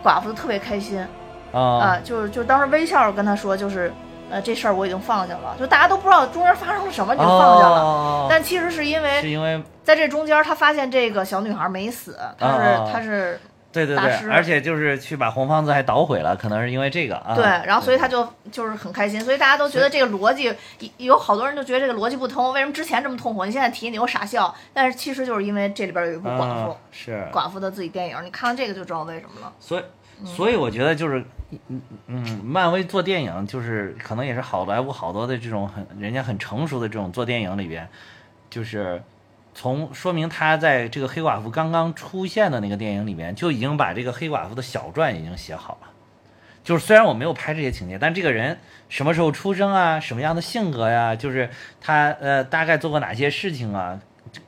[0.04, 1.06] 寡妇特别开心
[1.52, 3.92] 啊、啊就是就当时微笑着跟他说，就是
[4.30, 7.82] 呃这事儿我已经放下了，就大家都不知道中间发生了什么就放下了。
[7.82, 13.40] 哦但其实是因为是为因为在这中间，他发现这个小女孩没死，她是、啊她是
[13.72, 17.36] 对对对，而且就是去把红房子还捣毁了，可能是因为这个啊。
[17.36, 20.52] 对，然后所以他就就是很开心，所以大家都觉得这个逻辑
[20.98, 24.54] 有好多人就觉得这个逻辑不通，为什么之前这么痛苦，你现在提你又傻笑？
[24.74, 29.54] 但是其实就是因为这里边有一部寡妇，啊是寡妇的自己电影，你看完这个就知道为什么了。
[29.60, 29.84] 所以，
[30.26, 31.24] 所以我觉得就是，
[31.70, 37.88] 嗯嗯，漫威做电影就是可能也是好莱坞好多的这种很人家很成熟的这种做电影里边，
[38.50, 39.02] 就是
[39.54, 45.88] 从说明他在这个黑寡妇刚刚出现的那个电影里边就已经把这个黑寡妇的小传已经写好了。
[46.64, 48.58] 就是虽然我没有拍这些情节，但这个人
[48.90, 53.98] 什么时候出生啊，什么样的性格呀，就是他呃大概做过哪些事情啊，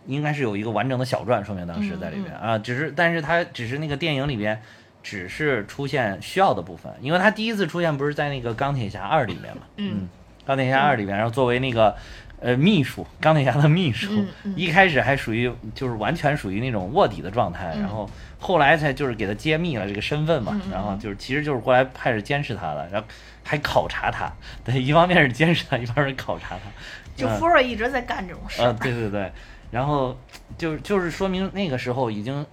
[0.06, 4.62] 应该是有一个完整的小传，说明当时在里边啊，只是但是他只是那个电影里边
[5.10, 10.08] 只是出现需要的部分，因为他第一次出现不是在那个钢铁侠二里面嘛，嗯。
[10.46, 11.96] 钢铁侠二里面，然后作为那个
[12.40, 14.24] 呃秘书，钢铁侠的秘书，
[14.56, 17.82] 一开始还属于就是完全属于那种卧底的状态，嗯。
[17.82, 23.08] 然后后来才就是给他揭秘了这个身份嘛，然后就是其实就是过来派着监视他的，然后
[23.44, 24.32] 还考察他，
[24.64, 26.74] 对，一方面是监视他，一方面是考察他，嗯
[27.16, 28.70] 就福瑞一直在干这种事儿。
[28.70, 29.32] 啊，对对对，
[29.72, 30.18] 然后
[30.58, 32.46] 就就是说明那个时候已经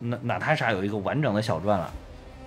[0.00, 1.92] 娜娜塔莎有一个完整的小传了，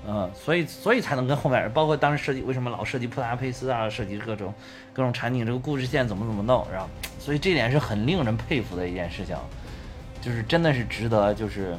[0.07, 4.53] 嗯，所以所以才能跟后面包括当时设计为什么老设计布达佩斯啊，设计各种
[4.91, 6.89] 各种场景，这个故事线怎么怎么弄，然后
[7.19, 9.37] 所以这点是很令人佩服的一件事情，
[10.19, 11.75] 就是真的是值得就是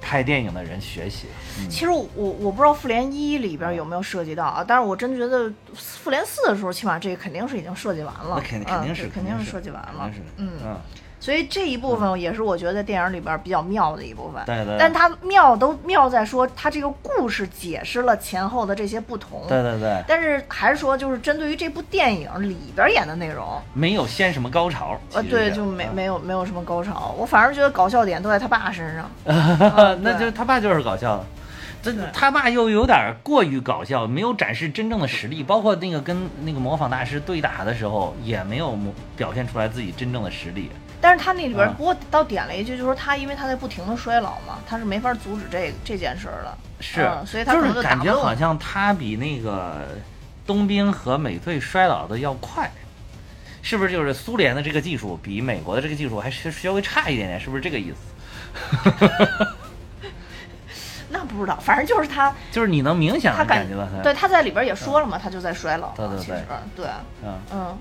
[0.00, 1.26] 拍电影的人学习，
[1.58, 1.68] 嗯。
[1.68, 10.50] 其实我我不知道复联一里边有没有涉及到啊，但是我真觉得复联四的时候，起码这个肯定是已经设计完了，那肯肯定是嗯肯定是设计完了嗯，
[11.20, 14.42] 所以这一部分也是我觉得电影里边比较妙的一部分。
[14.46, 19.42] 对对但它妙都妙在说它这个故事解释了前后的这些不同。
[19.46, 27.14] 对对对，但是还是说，就是针对于这部电影里边演的内容，没有掀什么高潮，呃，对，就没嗯没有没有什么高潮。
[27.18, 29.10] 我反而觉得搞笑点都在他爸身上。
[30.02, 31.26] 那就他爸就是搞笑的。
[31.82, 40.70] 这他爸又有点过于搞笑，没有展示真正的实力，包括那个跟那个模仿大师对打的时候，也没有模表现出来自己真正的实力。
[41.00, 46.56] 但是他那里边啊不过倒点了一句，就是说他因为他在不停的衰老嘛，他是没法阻止这这件事儿的。
[46.80, 49.86] 是，嗯所以他可能就是感觉好像他比那个
[50.46, 52.70] 冬兵和美队衰老的要快，
[53.62, 53.92] 是不是？
[53.92, 57.96] 就是苏联的这个技术比美国的这个技术还是稍微差一点点，是不是这个意思？
[61.12, 65.88] 那不知道，反正就是他，就是你能明显的他感感觉到他，对他在里边也说了嘛，他就在衰老。
[65.96, 66.44] 对对对其实
[66.76, 66.86] 对，
[67.24, 67.38] 嗯。
[67.52, 67.78] 嗯，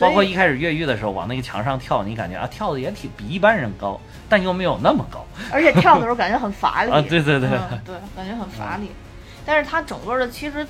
[0.00, 5.24] 包括一开始越狱的时候往那个墙上跳，你感觉啊跳的也挺比一般人高，但又没有那么高。
[5.52, 8.90] 而且跳的时候感觉很乏力 啊对对对嗯对，感觉很乏力。
[9.46, 10.66] 但是他整个的其实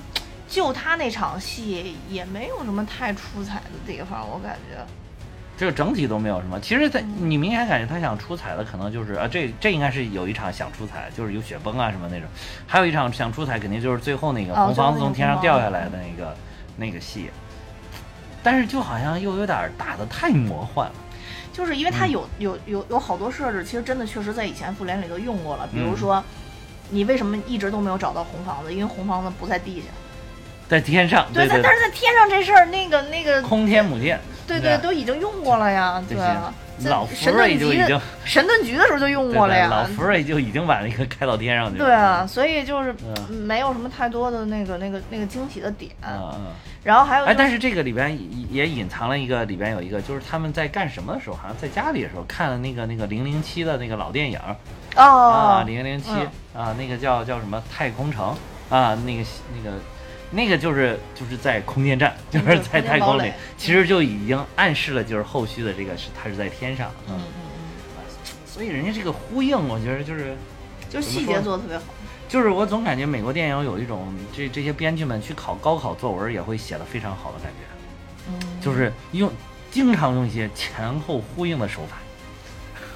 [0.49, 4.79] 就他那场戏也没有什么太出彩的地方，我感觉。
[5.57, 6.59] 这个整体都没有什么。
[6.59, 12.29] 其实他，嗯你明显感觉他想出彩的可能就是啊，这这应该是有一场想出彩，就是有雪崩啊什么那种，
[12.67, 16.37] 还有一场想出彩，肯定就是最后那个哦红房子从天上掉下来的那个
[16.77, 17.31] 那个戏。
[18.45, 20.95] 但是就好像又有点打的太魔幻了，
[21.53, 25.67] 就是因为它嗯有、有有有好多设置，其实真的确实在以前复联里都用过了。
[25.73, 26.23] 比如嗯说，
[26.91, 28.73] 你为什么一直都没有找到红房子？
[28.73, 29.87] 因为红房子不在地下。
[30.69, 36.03] 在天上，对在对，但是在天上这事儿，那个那个，空天母舰，对对对，都已经用过了呀。
[36.09, 36.25] 这对
[36.87, 39.69] 老福瑞就已经神盾局的时候就用过了呀。
[39.69, 41.85] 老福瑞就已经把那个开到天上去了。
[41.85, 45.93] 对啊，所以就是嗯没有什么太多的那个那个那个惊喜的点。
[46.03, 46.47] 嗯嗯。
[46.83, 48.11] 然后还有、哎，但是这个里边
[48.51, 54.39] 也也隐藏了一个，里边有一个，就是他们在干什么的时候，好像在家里的时候看了那个那个零零七的那个老电影
[54.97, 56.11] 哦啊，零零七
[56.55, 58.37] 嗯啊，那个叫叫什么太空城
[58.69, 59.25] 啊，那个
[59.57, 59.79] 那个
[60.35, 67.23] 那个就是就是在空间站，就是在太空里，其实就已经暗示了，就是后续的这个是它是在天上，嗯嗯，
[67.97, 68.03] 嗯
[68.45, 70.37] 所以人家这个呼应，我觉得就是嗯，
[70.91, 71.85] 就细节做的特别好。
[72.29, 78.29] 就是我总感觉美国电影有一种这这些编剧们去考高考作文也会写的非常好的感觉。
[78.29, 79.31] 嗯，就是用
[79.71, 81.99] 经常用一些前后呼应的手法。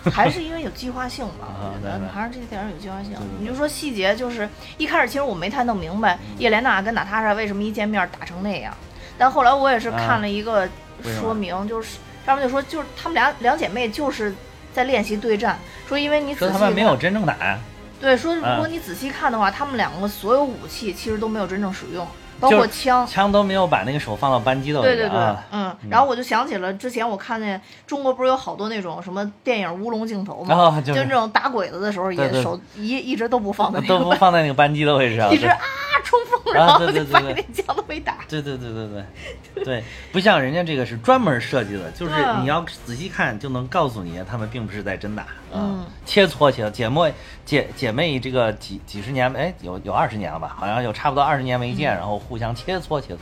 [0.12, 3.12] 还是因为有计划性吧，啊我觉得还是这个电影有计划性。
[3.40, 6.36] 你就说细节，就是一开始其实我没太弄明白嗯。
[6.38, 8.72] 叶莲娜跟娜塔莎为什么一见面打成那样，
[9.18, 10.68] 但后来我也是啊看了一个
[11.02, 14.34] 说明，就是上面就说就是她们俩两姐妹就是
[14.72, 15.58] 在练习对战，
[15.88, 17.58] 说因为你仔细说他们没有真正打，
[18.00, 18.56] 对，说如啊。
[18.58, 22.06] 果你仔细看的话，他们两个所有武器其实都没有真正使用，
[22.40, 23.06] 包括枪。
[23.06, 25.44] 枪都没有把那个手放到扳机的位置对对对，啊。
[25.50, 30.54] 嗯，然后我就想起了之前我看见中国不是有好多那种什么电影乌龙镜头吗？
[30.54, 31.04] 哦就是。
[31.04, 35.32] 那种打鬼子的时候也手一一直都不放在那都不，放在那个 扳机的位置上。
[35.32, 35.56] 一直啊
[36.04, 38.18] 冲锋，然后对对就把那枪都没打。
[38.28, 39.64] 对对对对对。
[39.64, 42.42] 对，不像人家这个是专门设计的，就是嗯。
[42.42, 47.12] 你要仔细看就能告诉你，他们并不是在真打，嗯，切磋切磋姐妹
[47.44, 51.76] 姐姐妹这个几几十年，哎，有有二十年了吧，好像有差不多二十年没嗯。
[51.76, 53.18] 见，然后互相切磋切磋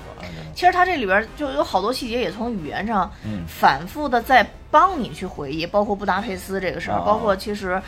[0.55, 3.45] 其实他这里边就有好多细节，也从语言上嗯。
[3.47, 7.03] 反复的在帮你去回忆，包括布达佩斯这个事儿，哦。
[7.07, 7.81] 包括其实，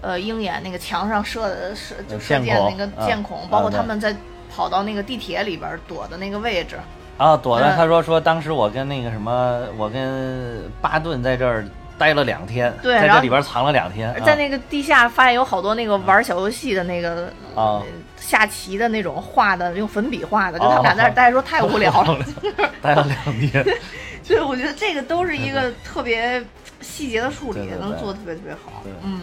[0.00, 4.14] 呃，鹰眼那个墙上射的射就射箭那个啊箭孔，啊包括他们在
[4.54, 6.76] 跑到那个地铁里边躲的那个位置，
[7.16, 11.64] 啊，躲的嗯他说说当时我跟那个什么，我跟巴顿在这儿
[11.98, 17.32] 待了两天，对在这里边藏了两天，啊在那个地下发现有好多那个玩小游戏的那个。
[17.54, 17.82] 啊
[18.18, 22.18] 下棋的那种画的，用粉笔画的，就哦他们俩在那待着 说太无聊了。
[22.82, 23.64] 待了两天，
[24.24, 26.42] 所以我觉得这个都是一个 特别
[26.80, 28.92] 细节的处理，能做的特别特别好对。
[29.04, 29.20] 嗯，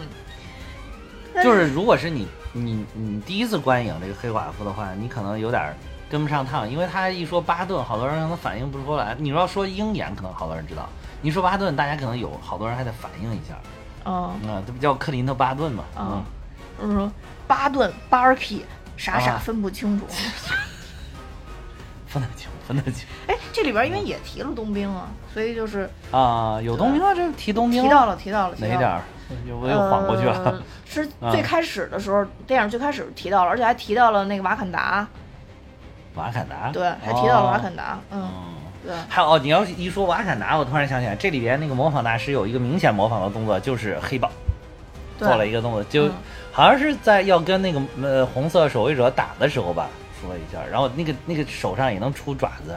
[1.44, 5.76] 就是如果是你你你第一次观影这个黑寡妇的话，你可能有点
[6.08, 9.14] 跟不上趟，因为他一说巴顿，好多人可能反应不出来。
[9.18, 10.88] 你要说鹰眼，可能好多人知道；
[11.24, 13.54] 你说巴顿，大家可能有好多人还得反应一下。
[14.04, 14.14] 嗯
[14.46, 15.84] 啊，这不叫克林特巴顿嘛？
[15.98, 16.22] 嗯
[16.78, 17.10] 嗯，就是说
[17.46, 18.60] 巴顿 Barky
[18.98, 20.04] 傻傻啊分不清楚。
[22.06, 26.60] 分得清，分得清哎，这里边因为也提了冬兵啊，所以就是啊！
[26.62, 29.00] 有冬兵啊，这提冬兵提到了，提到了，提到了哪一点儿？
[29.48, 30.62] 又我又晃过去了呃。
[30.84, 35.08] 是啊最开始的时候，电影最开始提到了，而且还提到了那个瓦坎达，
[36.16, 38.30] 瓦坎达，对，还提到了瓦哦坎达，嗯，
[39.08, 44.30] 还有哦，你要一说瓦坎达，我突然想起来，这里边那个模仿大师有一个明显模仿的动作，就是黑豹
[45.18, 46.12] 做了一个动作，就嗯。
[46.52, 49.88] 好像是在要跟那个呃红色守卫者打的时候吧，
[50.20, 52.76] 说了一下，然后那个那个手上也能出爪子，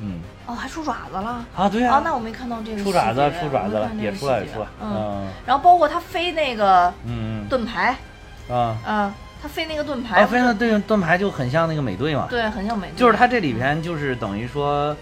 [0.00, 0.20] 嗯。
[0.46, 1.44] 哦，还出爪子了。
[1.56, 5.28] 啊，对啊，哦，那我没看到这个出爪子出爪子了，也出来也出来，嗯，嗯。
[5.46, 7.96] 然后包括他飞那个嗯盾牌，
[8.48, 14.96] 嗯啊，嗯，他飞那个盾牌，啊，飞那盾盾牌就很像那个美队嘛，对，很像美队，就是他这里边就是等于说，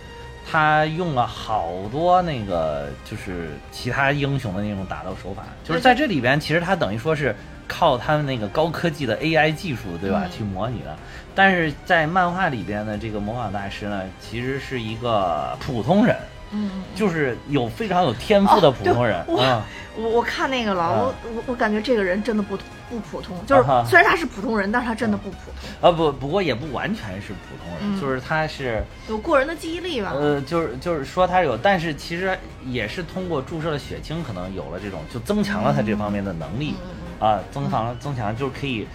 [0.51, 7.35] 他用了好多那个就是其他英雄的那种打斗手法，就是在这里边其实他等于说是
[7.69, 10.97] 靠他们那个高科技的 AI 技术，对吧，嗯去模拟的。
[11.37, 16.17] 但是在漫画里边的这个模仿大师呢，其实是一个普通人，
[16.53, 19.67] 嗯，就是有非常有天赋的普通人哇啊。
[19.97, 20.93] 我我看那个了，啊。
[21.01, 22.57] 我我我感觉这个人真的不
[22.89, 28.01] 不普通，就是虽然他是普通人，但是他真的不普通，啊不，不过也不完全是普通人，嗯。
[28.01, 30.13] 就是他是有过人的记忆力吧？
[30.15, 36.75] 呃，就是就是说他有，但是其实也是通过注射了血清，可能有了这种，就增强了他这方面的能力、
[37.21, 38.87] 嗯啊，增强增强就是可以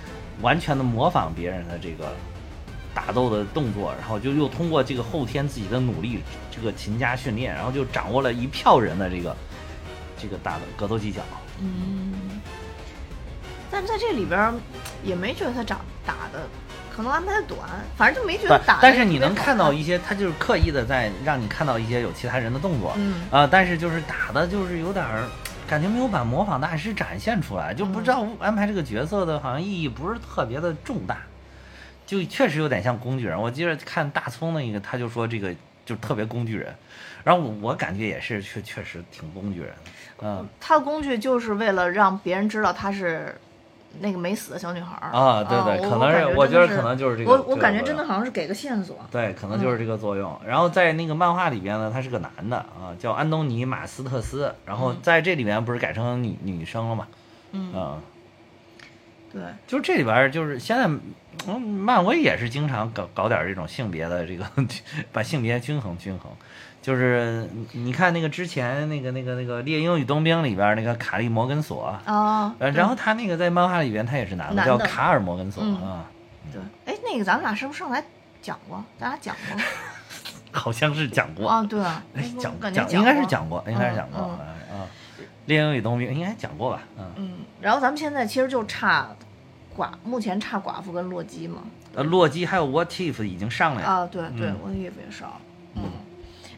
[0.41, 2.13] 完全的模仿别人的这个
[2.95, 9.35] 打斗的动作，然后就又通过这个后天自己的努力，这个勤加训练，然后就掌握了一票人的这个
[10.17, 11.19] 这个打的格斗技巧。
[11.59, 12.39] 嗯，
[13.69, 14.53] 但是在这里边
[15.03, 16.47] 也没觉得他长打的，
[16.95, 17.59] 可能安排的短，
[17.97, 23.23] 反正就没觉得但打得但是你能看到一些，他就是刻意的在让你看到一些有其他人的动作，嗯。
[23.29, 25.27] 啊，但是就是打的就是有点儿，
[25.67, 31.17] 感觉没有把模仿大师展现出来，就不知道安排这个角色的好像意义不是特别的重大，
[32.05, 33.41] 就确实有点像工具人。
[33.41, 35.53] 我记得看大葱那个，他就说这个
[35.85, 36.73] 就特别工具人，
[37.23, 39.73] 然后我我感觉也是确确实挺工具人的，
[40.21, 43.35] 嗯他的工具就是为了让别人知道他是
[43.99, 50.37] 那个没死的小女孩儿啊对对我可能是我我觉得可能就是这个我我感觉真的好像是给个线索，对，可能就是这个作用。
[50.45, 54.53] 然后在那个漫画里边呢，他是个男的啊，叫安东尼马斯特斯。
[54.65, 57.07] 然后在这里面不是改成女女生了嘛？
[57.53, 58.01] 嗯，啊，
[59.31, 60.89] 对，就是这里边就是现在，
[61.47, 64.45] 嗯，漫威也是经常搞搞点儿这种性别的这个，
[65.11, 66.31] 把性别均衡均衡。
[66.81, 76.05] 就是你你看那个之前那个那个那个《猎鹰与冬兵》里边儿那个卡利摩根索，啊，呃，然后他那个在漫画里边他也是男的，叫卡尔摩根索嗯啊，
[76.53, 78.03] 对，哎，那个咱们俩是不是上来
[78.39, 78.83] 讲过？
[78.99, 79.63] 咱俩讲过
[80.59, 81.49] 好像是讲过。
[81.49, 81.63] 啊？
[81.67, 84.87] 对啊， 哎，讲讲应该是讲过，应该是讲过嗯啊啊。
[85.47, 86.83] 猎鹰与冬兵应该讲过吧？
[86.99, 89.09] 嗯，嗯，然后咱们现在其实就差
[89.77, 91.61] 寡，目前差寡妇跟洛基嘛。
[91.93, 93.87] 呃，洛基还有 What If 已经上来了。
[93.87, 95.41] 啊，对对，嗯我也也上了。
[95.75, 95.83] 嗯，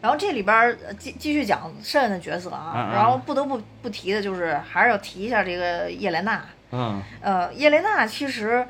[0.01, 6.43] 然后这里边继继续讲剩下的角色啊，嗯嗯然后不得不不提的就是还是要提一下这个叶莲娜。
[6.71, 8.65] 嗯呃，叶莲娜其实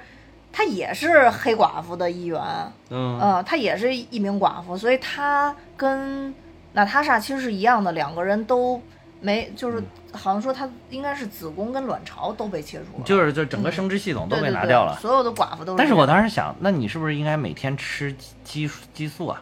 [0.51, 2.41] 她也是黑寡妇的一员，
[2.89, 6.33] 嗯呃，她也是一名寡妇，所以她跟
[6.73, 8.81] 娜塔莎其实是一样的，两个人都
[9.19, 14.97] 没，就是嗯好像说她应该是子宫跟卵巢都被切除了，就是就整个生殖系统都被拿掉了。
[15.01, 15.77] 所有的寡妇都是。
[15.77, 19.41] 但是我当时想，那你是不是应该每天吃激激素啊？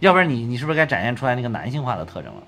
[0.00, 2.42] 要不然你你是不是该展现出来那个男性化的特征了？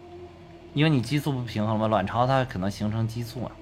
[0.73, 3.53] 因为你激素不平衡了嘛，卵巢它可能形成激素啊。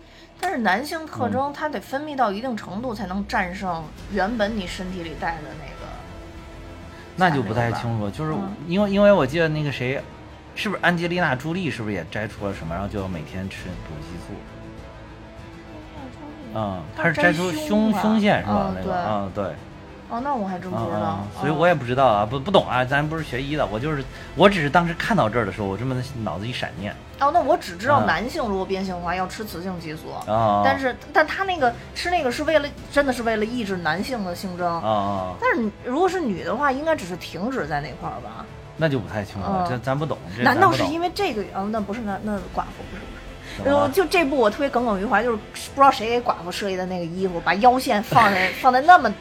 [0.41, 5.91] 但是男性特嗯征它得分泌到一定程度才能战胜原本你身体里带的那个。
[7.17, 10.01] 那就不太清楚，就是嗯因为因为我记得那个谁，
[10.61, 14.35] 是不是安吉丽娜朱莉是不是也摘除了什么，然后就要每天吃补激素？
[16.55, 18.71] 嗯，她是摘出胸胸腺是吧？
[18.77, 19.45] 那个，嗯对，
[20.11, 24.05] 哦，那我还真不嗯知道嗯，，所以我也不知道啊，不不懂啊，咱不是学医的，我就是
[24.37, 38.45] 我只是当时看到这儿的时候，我这么脑子一闪念哦，那我只知道嗯男性如果变性的话要吃雌性激素，啊，但是但他那个吃那个是为了真的是为了抑制男性的性征，啊啊，但是如果是女的话，应该只是停止在那块儿吧？
[38.81, 41.43] 那就不太清楚了，嗯这咱不懂，难道是因为这个？
[41.55, 43.21] 哦，那不是那那寡妇不是不是。
[43.57, 49.13] 什么呃，就这部我特别耿耿于怀，就是不知道谁给寡妇设计的那个衣服，把腰线放在 放在那么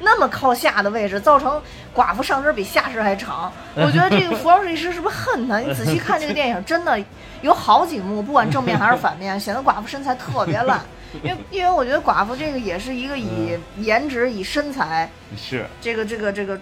[0.00, 1.62] 那么靠下的位置，造成
[1.94, 3.52] 寡妇上身比下身还长。
[3.76, 5.58] 我觉得这个服装设计师是不是恨他？
[5.58, 6.98] 你仔细看这个电影，真的
[7.42, 10.80] 有好几幕，不管正面还是反面，显得寡妇身材特别烂。
[11.22, 15.64] 因为因为我觉得寡妇这个也是一个以颜值、以身材是。
[15.80, 16.58] 这个这个这个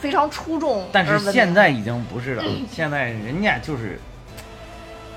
[0.00, 4.00] 非常出众但是现在已经不是了，现在人家就是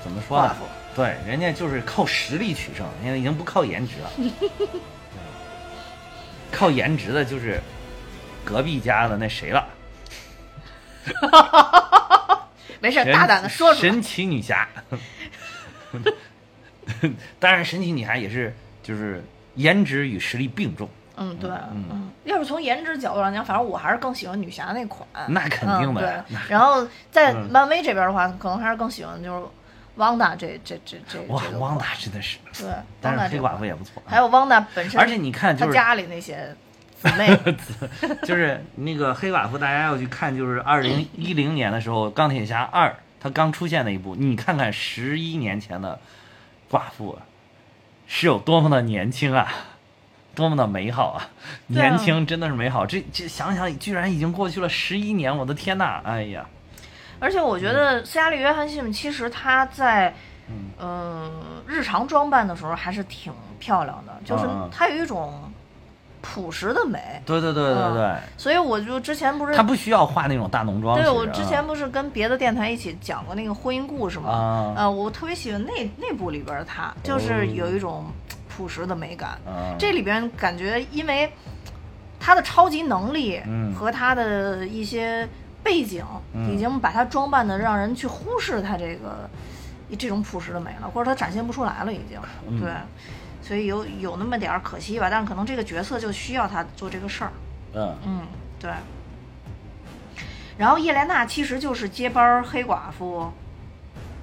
[0.02, 0.54] 怎么说呢？
[0.94, 4.10] 对，人家就是靠实力取胜，现在已经不靠颜值了。
[6.52, 7.60] 靠颜值的就是
[8.44, 9.66] 隔壁家的那谁了，
[12.78, 13.90] 没事，大胆的说出来。
[13.90, 14.68] 神奇女侠。
[17.40, 21.84] 当然，神奇女侠也是就是颜值与实力并重，嗯，对，嗯。
[21.90, 25.06] 嗯，要是从颜值角度来讲，反正我还是更喜欢女侠那款。
[25.28, 27.48] 那肯定的嗯、对，然后在嗯。
[27.50, 29.46] 漫威这边的话，可能还是更喜欢就是
[29.96, 32.68] 汪达这这这这哇这，个汪款达真的是，对，
[33.00, 36.52] 但是黑寡妇也不错，还有汪达本身，而且你看就是他家里那些
[37.00, 37.28] 姊妹，
[38.26, 42.88] 就是那个黑寡妇，大家要去看，就是二零一零年的时候，《钢铁侠二》
[43.20, 46.00] 它刚出现那一部，你看看十一年前的
[46.68, 47.16] 寡妇
[48.08, 49.46] 是有多么的年轻啊，
[50.34, 51.22] 多么的美好啊！
[51.66, 56.00] 年轻真的是美好，这这想想，居然已经过去了十一年，我的天呐！
[56.04, 56.44] 哎呀，
[57.20, 60.12] 而且我觉得斯嘉丽·约翰逊其实她在
[60.48, 61.30] 嗯呃
[61.66, 65.32] 日常装扮的时候还是挺漂亮的，就是她有一种
[66.20, 66.98] 朴实的美。
[67.24, 70.98] 对对对对对，所以我就之前不是她不需要化那种大浓妆。
[70.98, 74.30] 对，我之前啊不是跟别的电台一起讲过那个婚姻故事嘛？
[74.30, 78.04] 啊呃，我特别喜欢那那部里边的她，就是有一种
[78.56, 79.30] 朴实的美感。
[79.46, 81.32] 啊这里边感觉，因为
[82.20, 85.28] 他的超级能力嗯和他的一些
[85.62, 89.28] 背景，嗯已经把他装扮的让人去忽视他这个
[89.98, 92.20] 这种朴实的美了，或者他展现不出来了，已经。
[92.48, 92.70] 嗯对，
[93.42, 97.32] 所以有有那么点儿可惜吧，但是可能这个角色就需要他做这个事儿。
[97.74, 98.20] 嗯嗯，
[98.60, 98.70] 对。
[100.56, 103.32] 然后叶莲娜其实就是接班儿黑寡妇，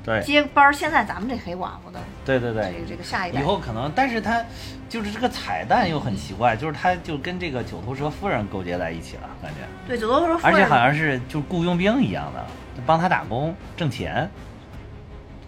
[0.04, 3.44] 对接班儿现在咱们这黑寡妇的对对对这个这个下一代以。
[3.44, 4.44] 后可能，但是他
[4.90, 14.30] 就是这个彩蛋又很奇怪，就是他就跟这个九头蛇夫人勾结在一起了，感觉，对，九头蛇夫人而且，好像是就是雇佣兵一样的，就帮他打工挣钱。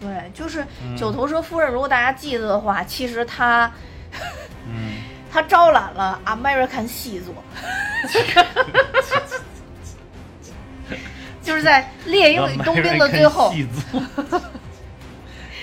[0.00, 1.72] 对，就是嗯九头蛇夫人。
[1.72, 3.70] 如果大家记得的话，其实他
[4.68, 4.98] 嗯，
[5.32, 7.34] 她招揽了 American 细作，
[11.54, 13.54] 就是在《猎鹰与冬兵》的最后，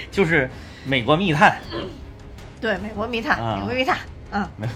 [0.10, 0.50] 就是
[0.86, 1.58] 美国密探，
[2.62, 3.98] 对，美国密探，啊美国密探，
[4.32, 4.74] 嗯，没有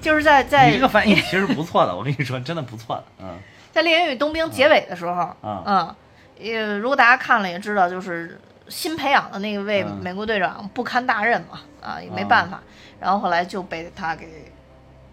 [0.00, 3.38] 就是在在 你这个翻译其实不错的，我跟你说，真的不错的，嗯。
[3.70, 5.94] 在《猎鹰与冬兵》结尾的时候，啊嗯，
[6.36, 10.00] 也如果大家看了也知道，就是新培养的那位嗯。
[10.02, 12.60] 美国队长不堪大任嘛，啊，也没办法，
[12.98, 14.52] 然后后来就被他给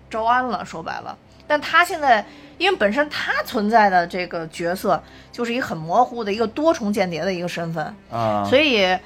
[0.09, 1.15] 招安了，说白了。
[1.47, 2.25] 但他现在，
[2.57, 8.97] 因为本身他存在的这个角色就是一个很模糊的一个多重间谍的一个身份，啊，所以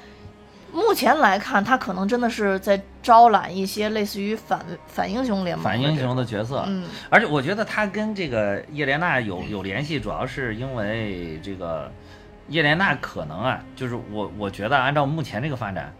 [0.72, 11.90] 目前来看，他可能真的是在招揽一些类似于反反英雄联盟反英雄的角色，嗯，而且我觉得他跟这个叶莲娜有有联系，主要是因为这个
[12.48, 15.92] 叶莲娜可能啊，就是我我觉得按照目前这个发展，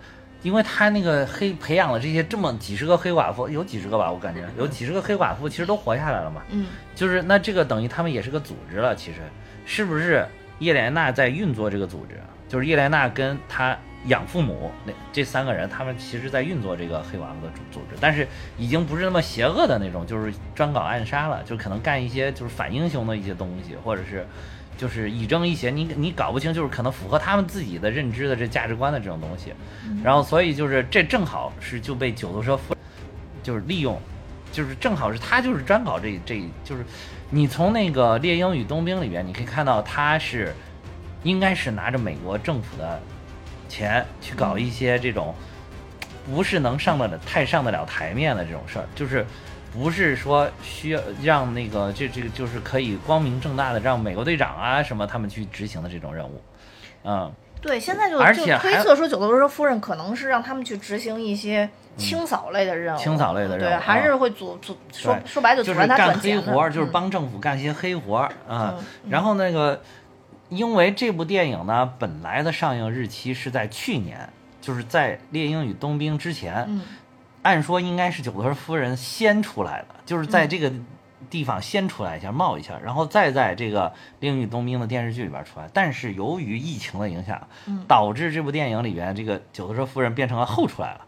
[0.43, 6.43] 因为他那个黑培养了这些这么几十个黑寡妇，有几十个吧，我感觉有几十个黑寡妇，其实都活下来了嘛。
[6.51, 9.19] 嗯，就是那这个等于他们也是个组织了，其实
[9.67, 10.27] 是不是
[10.59, 12.19] 叶莲娜在运作这个组织？
[12.49, 18.27] 就是叶莲娜跟她养父母那这三个人，他们其实在运作这个黑寡妇的组组织，但是
[18.57, 24.27] 已经不是那么邪恶的那种，就是专搞暗杀了，就可能干一些就是反英雄的一些东西，或者是
[24.81, 29.53] 就是以正一邪，你你搞不清，就是可能符合他们自己的认知的这价值观的这种东西，
[30.03, 32.75] 然后所以就是这正好是就被九头蛇夫
[33.43, 34.01] 就是利用，
[34.51, 36.83] 就是正好是他就是专搞这这就是
[37.29, 40.55] 你从那个《猎鹰与冬兵》里边你可以看到他是
[41.25, 42.99] 应该是拿着美国政府的
[43.69, 45.35] 钱去搞一些这种
[46.25, 49.27] 不是能上得了太上得了台面的这种事儿，就是
[49.73, 56.43] 不是说需要让那个这这个就是可以光明正大的让美国队长啊什么他们去执行的这种任务，
[57.05, 68.75] 嗯，对，现在就就而且还推测说九头蛇夫人可能是让他们去执行一些清扫类的任务，清扫类的任务对，还是啊会组组说说白了就是干黑活儿，就是嗯帮政府干一些黑活儿啊。
[68.77, 68.85] 嗯。
[69.11, 69.81] 然后那个，
[70.49, 74.29] 因为这部电影呢，本来的上映日期是在去年，
[74.61, 76.81] 就是在《猎鹰与冬兵》之前，嗯
[77.43, 80.73] 按说应该是九头蛇夫人先出来的，就是在这个
[81.29, 83.89] 地方先出来一下冒一下，然后再在这个
[84.21, 85.69] 《猎鹰与冬兵》的电视剧里边出来。
[85.73, 91.01] 但是由于疫情的影响，嗯导致这部电影里边这个九头蛇夫人变成了后出来了。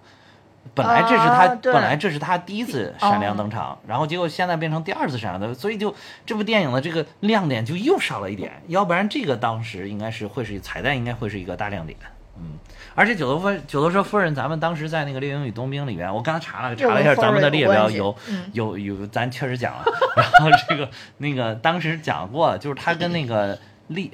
[0.75, 5.93] 本来这是他，啊本来这是他第一次闪亮登场，然后结果现在变成第二次闪亮登，所以就
[6.25, 11.99] 这部电影的这个亮点就又少了一点，要不然这个当时应该是会是彩蛋，应该会是一个大亮点。
[12.39, 12.59] 嗯，
[12.95, 19.85] 而且九头夫九头蛇夫人，咱们当时在那个《猎鹰与冬兵》里边，我刚才查了查了一下咱们的列表有嗯有有，咱确实讲了。
[20.17, 24.11] 然后这个那个当时讲过，就是他跟那个利，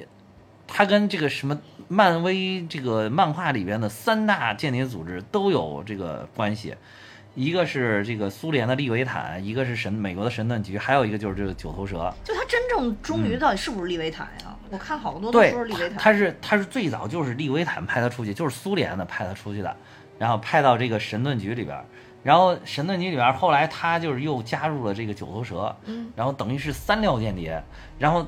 [0.67, 6.75] 他跟这个什么漫威这个漫画里边的三大间谍组织都有这个关系。
[7.35, 12.13] 一个是这个苏联的利维坦，一个是神美国的神盾局，还有一个就是这个九头蛇。
[12.23, 14.55] 就他真正忠于到底是不是利维坦呀？
[14.69, 15.97] 我看好多都是利维，坦。
[15.97, 19.75] 他是他是最早就是利维坦派他出去，就是苏联的派他出去的，
[20.17, 21.85] 然后派到这个神盾局里边儿，
[22.23, 27.61] 然后神盾局里边儿后来他就是又加入了这个九头蛇，嗯，然后等于是三料间谍，
[27.97, 28.25] 然后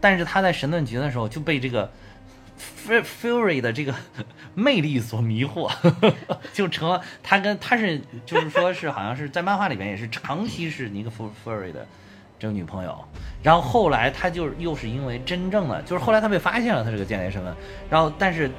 [0.00, 1.90] 但是他在神盾局的时候就被这个
[2.58, 3.94] Fu- Fury 的这个
[4.54, 5.70] 魅力所迷惑，
[6.54, 11.86] 就成了他跟他是就是说是好像是在漫画里边也是长期是尼克 Fu- Fury 的
[12.44, 12.94] 这个女朋友，
[13.42, 17.54] 然后后来他就又是因为真正的就是后来他被发现了他这个间谍身份，
[17.88, 18.50] 然后但是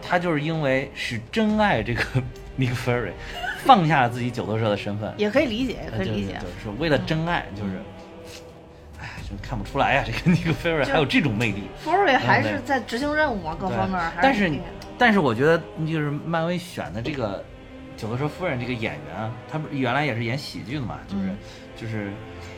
[0.00, 2.02] 他就是因为是真爱这个
[2.58, 3.10] Nick Fury，
[3.58, 6.38] 放下了自己九头蛇的身份，也可以理解，也可以理解。
[6.40, 7.82] 就是为了真爱，就是，
[8.98, 11.64] 哎，真看不出来呀、 这个那个 Fury 还有这种魅力。
[11.84, 14.64] Fury 还是在执行任务啊，各方面还但是是挺厉害
[14.96, 17.44] 但是我觉得就是漫威选的这个
[17.94, 21.36] 九头蛇夫人这个演员啊，她不是原来也是演喜剧的嘛，就是、嗯。
[21.74, 22.12] 就是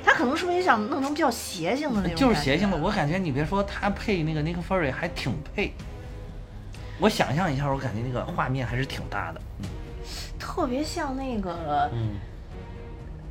[0.05, 2.17] 他可能是不是也想弄成比较邪性的那种？
[2.17, 2.77] 就是邪性的。
[2.77, 5.73] 我感觉你别说他配那个 Nick Fury 还挺配。
[7.01, 9.41] 我想象一下，我感觉那个画面还是挺大的。
[10.39, 12.17] 特别像那个嗯，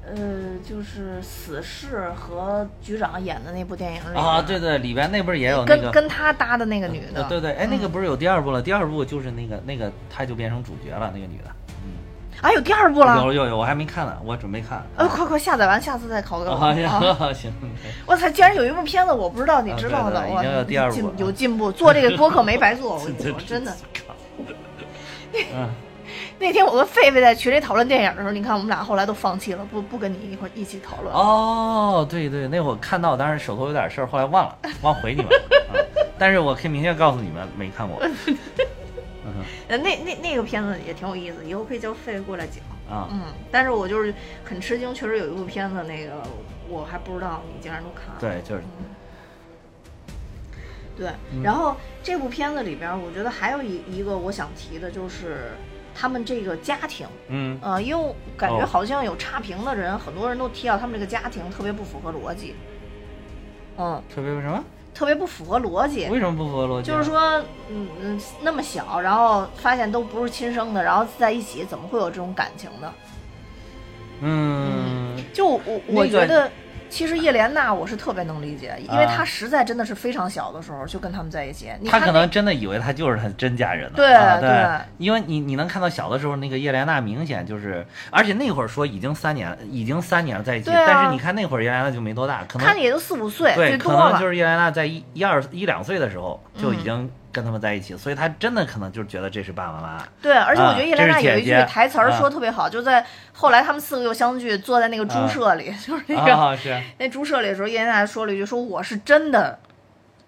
[0.05, 8.61] 呃，就是死侍和局长演的那部电影里啊，对对，里边那不是也有那跟个跟他搭的那个女的，呃对对，哎，那个嗯不是有第二部了？
[8.61, 11.45] 第二部就是那个那个，她就变成主角了，那个女的。
[12.43, 13.15] 啊，有第二部了。
[13.23, 14.85] 有有有，我还没看呢，我准备看。
[14.97, 16.75] 呃，快快下载完，下次再考个啊，啊！
[17.33, 17.53] 行行，
[18.05, 23.71] 我操，竟然有一部片子我不知道，你知道的，我有第二部进有进步，做这个播客没白做，我 跟你说，真的。
[23.93, 24.13] 靠。
[25.55, 25.69] 嗯，
[26.37, 31.13] 那天我跟狒狒在群里讨论电影的时候，你看我们俩后来都放弃了，不不跟你一块一起讨论。
[31.15, 35.37] 哦，对对，那会儿看到，当时手头有点事儿，后来忘了，忘回你们了。
[35.69, 35.79] 啊
[36.19, 37.99] 但是我可以明确告诉你们，没看过。
[39.67, 42.63] 呃，那那那个片子也挺有意思，以后可以叫狒狒过来讲。
[42.89, 44.13] 啊，嗯，但是我就是
[44.43, 46.21] 很吃惊，确实有一部片子，那个
[46.67, 48.17] 我还不知道你竟然都看了。
[48.19, 48.63] 对，就是
[50.97, 51.41] 对，嗯。
[51.41, 55.51] 然后这部片子里边，我觉得还有一一个我想提的，就是
[55.95, 58.65] 他们这个家庭，嗯，呃，因为感觉哦。
[58.65, 62.53] 好像有差评的人，很多人都提到他们这个家庭特别不符合逻辑，
[63.77, 64.63] 嗯，特别什么？
[64.93, 66.07] 特别不符合逻辑。
[66.09, 66.91] 为什么不符合逻辑？
[66.91, 67.19] 就是，说，
[67.69, 72.93] 嗯嗯，那么小，然后发现都不是亲生的，然后在一起，怎么会有这种感情呢？
[74.21, 76.49] 嗯，就我我觉得，
[76.93, 81.71] 其实叶莲娜我是特别能理解，因为啊她实在真的是非常小的时候就跟他们在一起。
[81.79, 83.93] 你看那他可能真的以为她就是她真家人了。
[83.95, 93.75] 对啊对因为你你能看到小的时候那个叶莲娜明显就是，而且那会儿说已经三年，已经三年了在一起，啊但是你看那会儿叶莲娜就没多大，可能看着也就四五岁，对，
[94.19, 100.07] 就是叶莲娜在一一二一两岁的时候就已经跟他们在一起，所以他真的可能就是觉得这是爸爸妈妈。
[100.21, 106.57] 对，而且我觉得叶莲娜有一句台词儿啊说得特别好，就在后来他们四个又相聚，坐在那个猪舍里，就是那个、
[106.99, 109.57] 那猪舍里的时候，叶莲娜说了一句：“说我是真的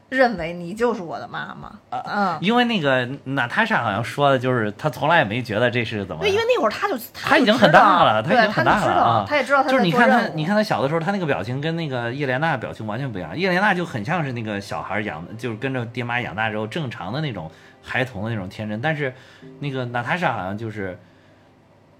[0.10, 1.72] 认为你就是我的妈妈。
[1.90, 13.38] 嗯，因为那个娜塔莎好像说的就是她从来也没觉得这是怎么对，，因为那会儿他就他她已经很大了，她，已经很大了啊，他也知道他就是你看她，你看她小的时候，她那个表情跟那个叶莲娜表情完全不一样。
[13.38, 17.50] 叶莲娜就很像是那个小孩养，就是跟着爹妈养大之后正常的那种
[17.82, 19.14] 孩童的那种天真，但是
[19.60, 20.98] 那个娜塔莎好像就是。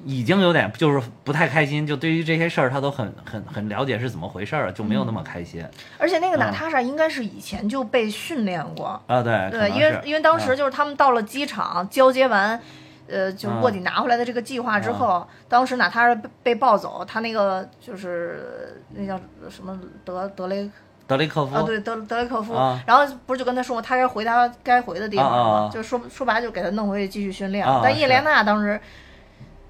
[0.04, 5.66] 已经有点就是不太开心，就对于这些事儿，他都很很很了解是怎么回事儿了，就没有那么开心、
[5.98, 6.40] 而且那个嗯。
[6.40, 9.24] 娜塔莎应该是以前就被训练过，啊。
[9.24, 12.60] 对，对，因为因为当时嗯就是他们到了机场交接完，
[13.08, 19.20] 呃，就是卧底拿回来的这个计划之后，当时娜塔莎被被抱走，他那个就是那叫
[19.50, 20.70] 什么德德雷
[21.08, 21.56] 德雷克夫？
[21.56, 22.82] 啊，对德德雷克夫，啊。
[22.86, 25.70] 然后不是就跟他说他该回他该回的地方啊啊嘛，啊。
[25.72, 28.80] 就说说白了就给他弄回去继续训练，但叶莲娜当时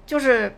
[0.06, 0.54] 就是。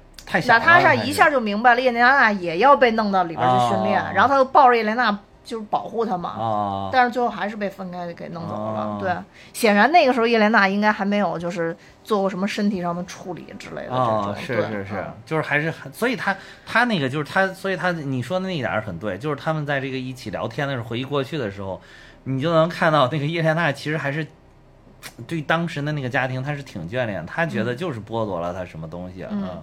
[0.46, 8.80] 娜塔莎一下就明白了，叶莲娜也要被弄到里边去训练，哦然后他就抱着叶莲娜就是保护她嘛，啊，但是最后还是被分开给弄走了。
[8.80, 9.10] 哦对，
[9.54, 11.74] 显然那个时候叶莲娜应该还没有就是
[12.04, 14.26] 做过什么身体上的处理之类的这种。
[14.26, 16.36] 哦，是是是嗯，就是还是很，所以他
[16.66, 21.80] 他那个就是他，所以他你说的那一点儿很对，就是他们在这个一起聊天的时候，回忆过去的时候，
[22.24, 24.26] 你就能看到那个叶莲娜其实还是
[25.26, 29.42] 对当时的那个家庭，他是挺眷恋，他觉得就是剥夺了他什么东西，嗯。
[29.42, 29.62] 嗯，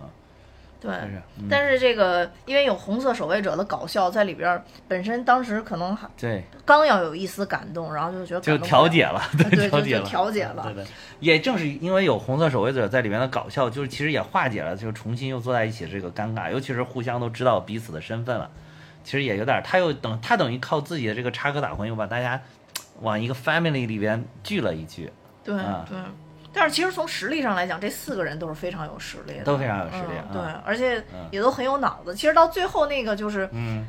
[0.79, 0.91] 对。
[0.91, 1.47] 但是嗯。
[1.49, 10.63] 但是这个，因为有红色守卫者的搞笑在里边，本身当时可能还对，刚要有一丝感动，然后就觉得就调解了，对，调解了，调解了。
[10.63, 10.85] 对对，
[11.19, 18.49] 也正是因为有红色守卫者在里面的搞笑，就是其实也化解了，就重新又坐在一起这个尴尬，尤其是互相都知道彼此的身份了，
[19.03, 22.41] 其实也有点，他又等他等于靠自己的这个插科打诨，又把大家
[23.01, 25.11] 往一个 family 里边聚了一聚，
[25.45, 25.97] 对啊对。
[26.51, 32.15] 但是其实从实力上来讲，这四个人都是非常有实力的，都非常有实力对，而且嗯也都很有脑子。
[32.15, 33.85] 其实到最后那个就是嗯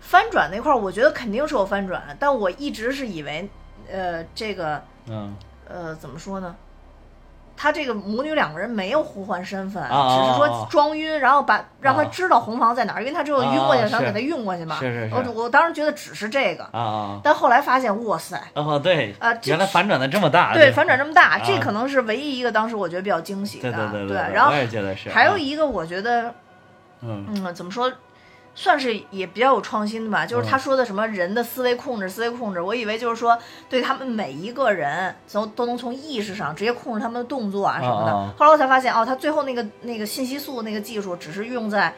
[0.00, 3.48] 翻转那块儿，我觉得肯定是有翻转，但我一直是以为，
[3.90, 5.34] 呃，这个嗯
[5.66, 6.54] 呃怎么说呢？
[7.56, 14.78] 他这个母女两个人没有互换身份，只是说装晕，然后把让他啊知道红房在哪儿，因为他只有晕过去，啊啊是想给他运过去嘛。
[14.80, 15.14] 是是是。
[15.14, 23.72] 我我当时觉得只是这个，啊啊但后来发现，哇塞，哦对啊原来反转的这么大，对，反转这么大，这啊可能是唯一一个当时我觉得比较惊喜的。
[23.72, 25.38] 对对对对然后我也觉得是，还有啊。
[25.38, 26.34] 一个我觉得，
[27.00, 27.24] 嗯。
[27.28, 27.90] 嗯，怎么说，
[28.54, 30.24] 算是也比较有创新的吧。
[30.24, 33.38] 就是嗯他说的什么人的思维控制，思维控制，我以为就是说
[33.68, 38.12] 对他们每一个人从都能从意识上直接控制他们的动作啊什么的。
[38.12, 41.94] 啊啊后来我才发现，哦，他最后那个那个信息素那个技术只是用在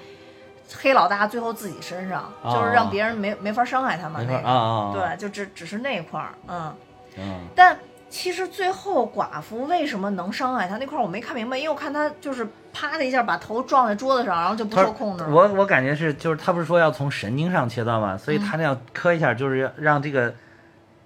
[0.74, 4.20] 黑老大最后自己身上，啊就是让别人没没法伤害他嘛。
[4.20, 6.74] 那个对，就只只是那块儿，嗯。
[7.18, 7.74] 嗯但
[8.08, 15.30] 其实最后寡妇为什么能伤害他那块儿我没看明白，因为我看他就是啪的一下把头撞在桌子上，然后就不受控制了。
[15.30, 18.16] 我我感觉是，就是他不是说要从神经上切断吗？
[18.16, 20.34] 所以他那样磕一下，就是要让这个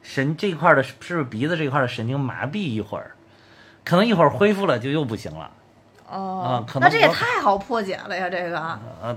[0.03, 3.13] 神这块儿的，是不是鼻子这块儿的神经麻痹一会儿，
[3.85, 5.51] 可能一会儿恢复了就又不行了。
[6.09, 8.29] 哦啊，可能那这也太好破解了呀！
[8.29, 8.59] 这个，
[9.01, 9.17] 呃，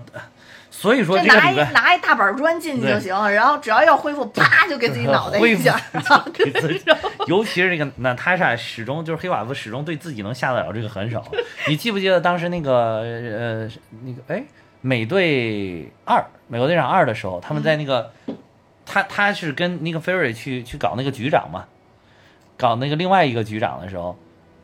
[0.76, 5.80] 所以说这拿一个拿一大板砖进去就行，然后只要要恢复，啪就给自己脑袋一下。
[7.28, 11.24] 尤其是这个娜塔莎始终就是黑寡妇始终对自己能下得了这个狠手。
[11.68, 13.70] 你记不记得当时那个呃
[14.04, 14.44] 那个哎
[14.82, 18.12] 美队二美国队长二的时候，他们在那个、
[18.86, 21.66] 他他是跟那个菲瑞去去搞那个局长嘛，
[22.58, 24.18] 搞那个另外一个局长的时候。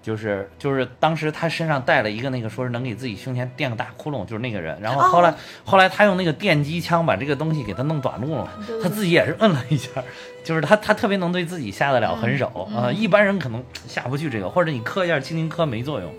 [0.10, 4.76] 就是就是当时他身上带了一个那个说是能给自己胸前垫个大窟窿，就是那个人。
[4.82, 8.50] 然后后来、哦后来他用那个电击枪把这个东西给他弄短路了，
[8.82, 9.90] 他自己也是摁了一下，
[10.44, 16.12] 就是他他特别能对自己下得了狠手啊、嗯一般人可能下不去这个，或者你磕一下轻轻磕没作用，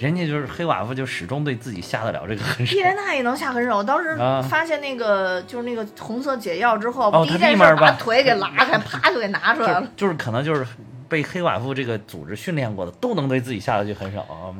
[0.00, 2.80] 人家就是黑寡妇就始终对自己下得了这个狠手伊。
[2.80, 9.82] 莲娜也能下狠手，当时啊发现那个就是那个红色解药之后，哦第一件把把腿给拉开，啪就给拿出来了。
[9.94, 10.66] 就就是可能就是
[11.08, 14.54] 被黑寡妇这个组织训练过的，都能对自己下得去狠手啊。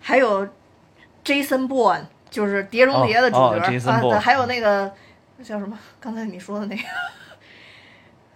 [0.00, 0.46] 还有
[1.24, 4.92] Jason Bourne，就是《碟中谍》的主角、哦哦，Jason 啊，对还有那个
[5.42, 5.76] 叫什么？
[6.00, 6.82] 刚才你说的那个，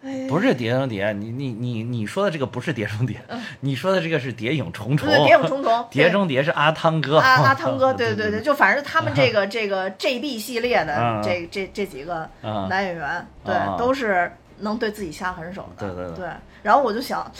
[0.02, 3.20] 哎，不是碟中谍，你你你你说的这个不是碟中谍，
[3.60, 5.08] 你说的这个是谍影重重。
[5.08, 16.28] 嗯对，谍影重重， 碟中谍是阿汤哥， 阿阿汤哥，对对对对，就反正他们这个这个 JB 系列的嗯这这这几个嗯男演员，对嗯，都是能对自己下狠手的，对对对对。
[16.62, 17.30] 然后我就想。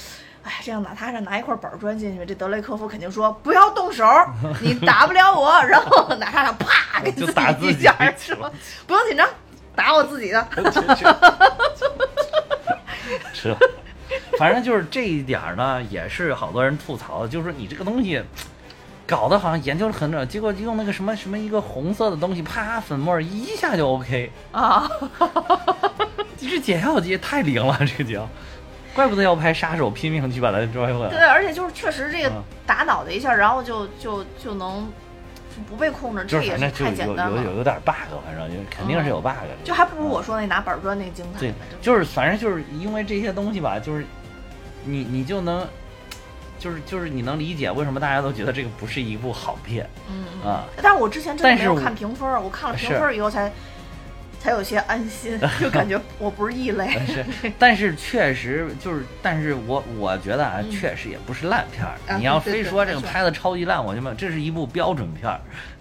[0.43, 4.07] 哎，这样哪怕是拿一块板砖进去，这德雷科夫肯定说不要动手，
[4.63, 5.63] 你打不了我。
[5.65, 8.51] 然后哪怕是啪 给就自打自己己一下，是吧？
[8.87, 9.29] 不用紧张，
[9.77, 10.49] 打我自己的。
[13.35, 13.55] 是，
[14.39, 18.25] 反正就是这一点儿呢，也是好多人吐槽的，就是你这个东西
[19.07, 25.70] 搞得好像研究了很久，结果用那个什么什么一个红色的东西，啪粉末一下就 OK，啊，你
[26.49, 28.29] 这解药也太灵了，这个解药。
[28.93, 34.91] 怪不得要拍杀手拼命去把他拽回来对，而且就是确实这个嗯打脑袋一下，然后就就就能
[35.69, 37.41] 不被控制，这也是太简单了。
[37.41, 37.95] 有有有点 bug，
[38.27, 39.57] 反正就肯定是有 bug 的。
[39.63, 44.05] 就还不如我说那拿板砖那个精彩对。，就是反正就是因为这些东西吧，就是
[44.85, 45.67] 你你就能，
[46.59, 50.51] 就是就是你能理解为什么大家都觉得这个不是一部好片嗯嗯。
[50.51, 50.65] 啊。
[50.83, 53.53] 但是我之前真的没有看评分，我看了评分以后才
[54.41, 56.91] 才有些安心， 就感觉我不是异类。
[57.07, 57.25] 是，
[57.59, 61.93] 但是确实就是，但是我我觉得啊，嗯确实也不是烂片儿。
[62.09, 65.39] 啊你要非说这个拍的超级烂，我就没有，这是一部标准片儿，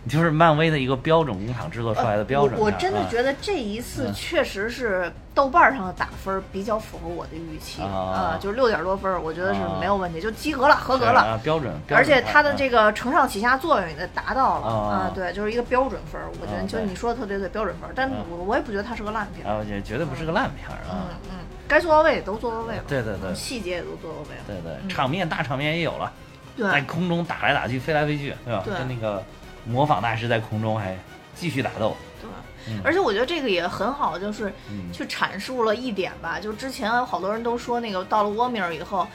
[0.07, 11.21] 就是漫威的一个标准工厂制作出来的标准、呃我我真的啊觉得这一次嗯确实是豆瓣上的打分比较符合我的预期啊就是六点多分，我觉得是啊没有问题，就及格了，合格了。
[11.21, 11.73] 啊，标准。
[11.85, 16.27] 标而且它的啊这个承上启下作用也达到了啊啊，对，就是一个标准分儿。
[16.41, 17.93] 我觉得就你说的特别对，标准分儿。
[17.95, 19.45] 但啊我我也不觉得它是个烂片。
[19.45, 21.05] 啊，也绝对不是个烂片啊嗯啊。
[21.29, 21.37] 嗯，
[21.67, 24.43] 该做到位也都做到位了，对对对嗯细节也都做到位了。
[24.47, 26.11] 对对，嗯场面大场面也有了，
[26.57, 28.61] 在空中打来打去，飞来飞去，对吧？
[28.65, 29.23] 对跟那个
[29.69, 30.97] 模仿大师在空中还
[31.35, 31.95] 继续打斗。
[32.21, 32.29] 对
[32.67, 39.07] 嗯，而且我觉得这个也很好，就是嗯去阐述了一点吧，就之前好多人都说那个到了沃米尔以后，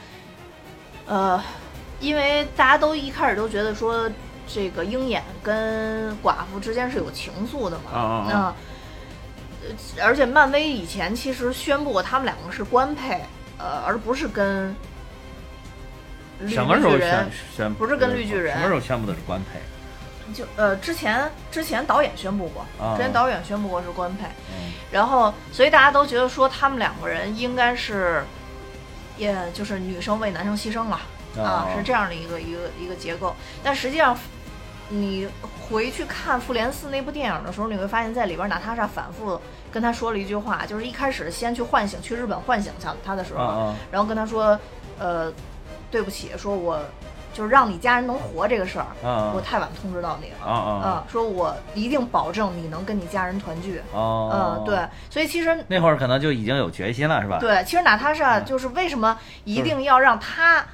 [1.05, 1.39] 呃，
[1.99, 4.09] 因为大家都一开始都觉得说
[4.47, 8.55] 这个鹰眼跟寡妇之间是有情愫的嘛，啊啊啊那
[9.67, 13.21] 呃而且漫威以前其实宣布过他们两个是官配，
[13.57, 14.75] 呃，而不是跟
[16.39, 17.73] 绿什么时候宣宣？
[17.75, 19.59] 不是跟绿巨人什么时候宣布的是官配？
[20.33, 24.25] 就呃之前之前导演宣布过，啊之前导演宣布过是官配。
[24.49, 28.23] 嗯然后，所以大家都觉得说他们两个人应该是，
[29.17, 30.95] 也就是女生为男生牺牲了
[31.43, 33.35] 啊，哦是这样的一个一个一个结构。
[33.61, 34.17] 但实际上，
[34.87, 35.27] 你
[35.59, 44.57] 回去看《复联四》那部电影的时候，你会发现在里边娜塔莎反复跟他说了一句话，就是一开始先去唤醒去日本唤醒他他的时候，然后跟他说，
[44.97, 45.33] 呃，
[45.91, 46.79] 对不起，说我
[47.35, 50.49] 就是让你家人能活这个事儿，啊我太晚通知到你了。
[50.49, 53.81] 啊啊啊，说我一定保证你能跟你家人团聚。
[53.91, 54.79] 哦嗯，，对，
[55.09, 57.37] 所以其实那会儿可能就已经有决心了，是吧？
[57.37, 60.65] 对，其实娜塔莎嗯就是为什么一定要让她，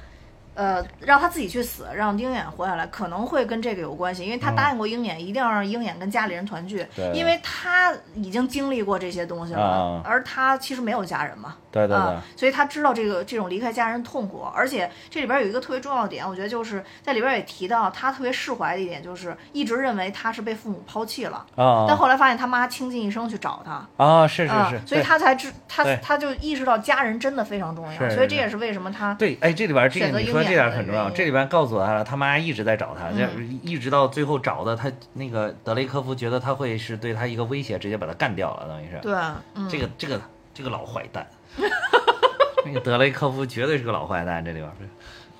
[0.54, 4.56] 呃，让他自己去死，让鹰眼活下来，可能会跟这个有关系，因为她嗯。
[4.56, 7.10] 答应过鹰眼，一定要让鹰眼跟家里人团聚，对。
[7.12, 10.02] 因为他已经经历过这些东西了，啊。
[10.04, 11.56] 而他其实没有家人嘛。
[11.70, 11.96] 对对对。
[11.96, 38.98] 啊，所以他知道这个这种离开家人痛苦，而且这里边有一个特别重要的点，我觉得就是在里边也提到他特别释怀的一点，就是一直认为他是被父母抛弃了，啊但后来发现他妈倾尽一生去找他，啊，是是啊是，所以他才知他他就意识到家人真的非常重要，所以这也是为什么他对，哎，这里边这个选择你说这点很重要，这里边告诉他了，他妈一直在找他，嗯这一直到最后找的他那个德雷科夫觉得他会是对他一个威胁，直接把他干掉了，等于是。
[39.00, 39.14] 对，
[39.54, 40.20] 嗯，这个这个
[40.54, 41.26] 这个老坏蛋，
[42.64, 44.88] 那个德雷科夫绝对是个老坏蛋，这里边是，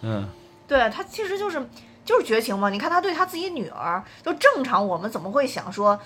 [0.03, 0.29] 嗯，
[0.67, 1.65] 对他其实就是
[2.05, 2.69] 就是绝情嘛。
[2.71, 5.99] 你看他对他自己女儿，就正常我们怎么会想说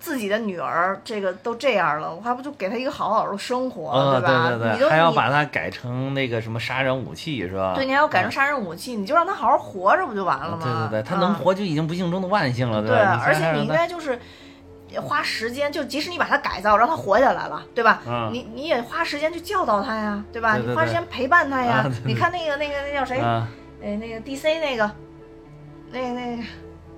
[0.00, 3.90] 自己的女儿这个都这样了，我还不就给她一个好好的生活，
[4.20, 4.48] 对，吧？
[4.48, 7.72] 对对对，你还要把它改成那个什么杀人武器是吧？
[7.74, 10.88] 对，你还要改成嗯杀人武器，你就让他好好活着不就完了吗？
[10.90, 13.20] 对对对，他啊能活就已经不幸中的万幸了，对，吧？
[13.24, 14.18] 对而且你应该就是
[15.02, 18.00] 花时间，就即使你把他改造，让他活下来了，对吧？
[18.06, 20.54] 嗯你你也花时间去教导他呀，对吧？
[20.56, 21.84] 对对你花时间陪伴他呀。
[22.04, 23.18] 你看那个那个那叫谁？
[23.18, 23.48] 啊
[23.82, 24.90] 哎，那个 DC 那个，
[25.92, 26.42] 那个那个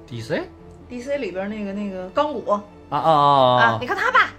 [0.08, 0.42] ，DC
[0.90, 2.58] DC 里边那个那个钢骨
[2.90, 4.30] 啊啊啊啊，你看他爸，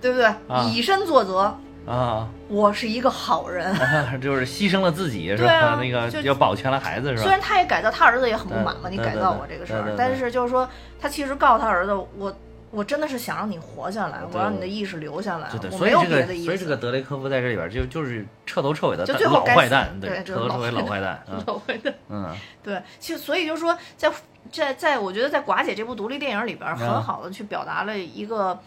[0.00, 0.26] 对不对？
[0.48, 3.66] 啊以身作则，啊啊我是一个好人。
[3.72, 5.76] 啊， 就是牺牲了自己是吧？
[5.80, 7.22] 那个就要保全了孩子是吧？
[7.22, 10.68] 虽然他也改造，他儿子也很不满嘛，你改造我这个事儿但是就是说，
[11.00, 12.34] 他其实告诉他儿子，我
[12.70, 16.44] 我真的是想让你活下来，我让你的意识留下来对对，，我没有所以这个别的意思。
[16.46, 24.10] 所以这个德雷科夫在这里边就就是彻头彻尾的就最后老坏蛋，对就是彻头彻尾老老坏蛋，嗯 老坏蛋嗯对，其实所以就是说，在
[24.50, 28.58] 在在我觉得在寡姐这部独立电影里边，嗯很好的去表达了一个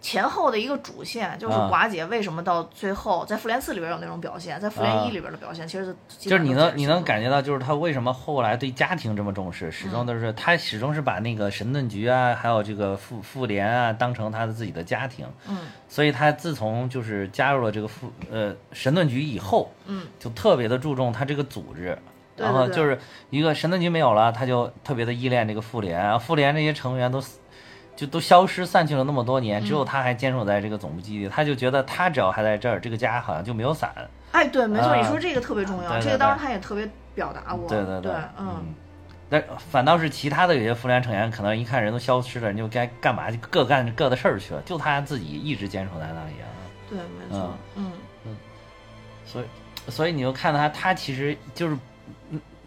[0.00, 15.26] 前后的一个主线，就是啊寡姐为什么到最后在复联四里边有那种表现，在复联啊一里边的表现，其实就是你能你能感觉到，就是他为什么后来对家庭这么重视，始终嗯都是他始终是把那个神盾局啊，还有这个复复联啊，当成他的自己的家庭。
[15.48, 15.58] 嗯
[15.88, 21.98] 所以他自从就是加入了这个复呃神盾局以后，嗯，就特别的注重他这个组织。
[22.36, 22.98] 然后就是
[23.30, 27.40] 一个神盾局没有了，他就特别的依恋这个复联啊，复联这些成员都死
[27.96, 33.90] 就都消失散去了那么多年，只有他还坚守在这个总部基地，他就觉得他只要还在这儿，这个家好像就没有散。
[34.32, 38.74] 哎，对，没错，啊你说这个特别重要，对对这个当时他也特别表达过，对对对，嗯，
[39.30, 46.46] 但反倒是其他的有些复联成员，可能一看人都消失了，人就该干嘛就各干各的事儿去了，就他自己一直坚守在那里啊。
[46.90, 47.92] 对，没错，嗯
[48.26, 48.36] 嗯。
[49.24, 49.44] 所以
[49.90, 51.74] 所以你就看到他，他其实就是。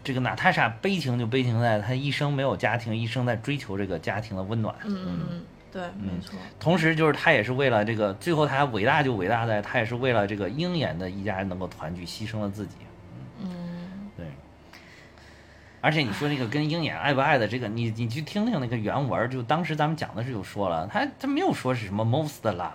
[0.00, 4.74] 嗯这个娜塔莎悲情就悲情在她一生没有家庭，一生在追求这个家庭的温暖。
[4.84, 6.38] 嗯嗯嗯，对，没错。
[6.58, 12.76] 同时，就是她也是为了这个，最后她伟大就伟大在，她也是为了这个鹰眼的一家人能够团聚，牺牲了自己。
[13.42, 14.24] 嗯，对。
[15.82, 22.70] 而且你说那个跟鹰眼爱不爱的这个，你你去听听那个原文，就当时咱们讲的时候就说了，他他没有说是什么 most love，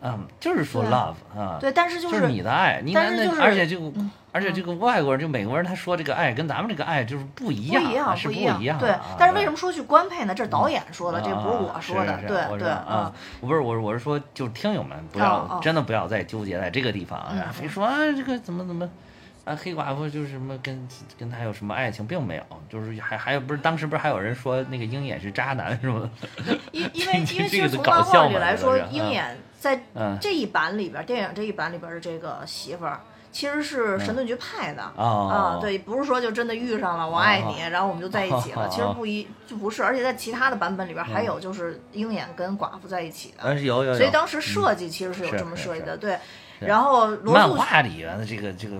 [0.00, 10.34] 嗯，就是说 love 啊，对，但是就就是你的爱，你那但是就是而且这个嗯而且这个外国人就美国人他说这个爱跟咱们这个爱就是不一样，不一样，是不一样的对但是为什么说去官配呢？
[10.34, 12.16] 这是导演说的，这不是啊我说的。
[12.18, 18.88] 对对我知道啊，我不是我我是说，就是听友们不哦要哦真的不要再纠结在这个地方啊，嗯非说啊这个怎么怎么。
[19.44, 20.86] 啊，黑寡妇就是什么跟
[21.18, 26.10] 跟他有什么爱情，并没有，就是还还有不是当时不是还有人说那个鹰眼是渣男是吗？
[26.70, 30.16] 因因为 因为其这个实从漫画搞笑嘛里来说鹰眼在嗯。
[30.20, 33.00] 这一版里边，电影这一版里边的这个媳妇儿。
[33.30, 35.28] 其实是神盾局派的、哦。
[35.30, 37.68] 啊，对，不是说就真的遇上了，我爱你，哦。
[37.70, 38.64] 然后我们就在一起了。
[38.64, 41.26] 哦 其实不一就不是，而且在其他的版本里边还嗯。
[41.26, 46.18] 有就是鹰眼跟寡妇在一起的，但是有有有，所以当时设计其实是有这么设计的，对。
[46.58, 48.76] 然后罗漫素画里边的这个这个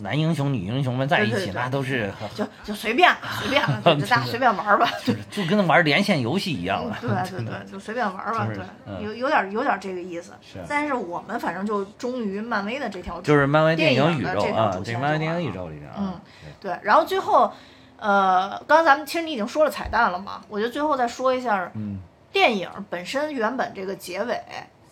[0.00, 6.96] 男英雄女英雄们在一起，那都是就就随便了，随便了，就 就大家随便玩吧， 就是就跟玩连线游戏一样了。
[7.00, 10.32] 对对对，就随便玩吧，就是对，嗯有有点有点这个意思。
[10.40, 16.20] 是但是我们反正就忠于漫威的这条，就是漫威电影宇宙啊漫威电影宇宙里边啊，嗯
[16.60, 16.76] 对。
[16.82, 17.52] 然后最后，
[17.98, 21.98] 呃，刚才咱们其实你已经说了彩蛋了嘛，我觉得最后再说一下嗯
[22.30, 24.40] 电影本身原本这个结尾。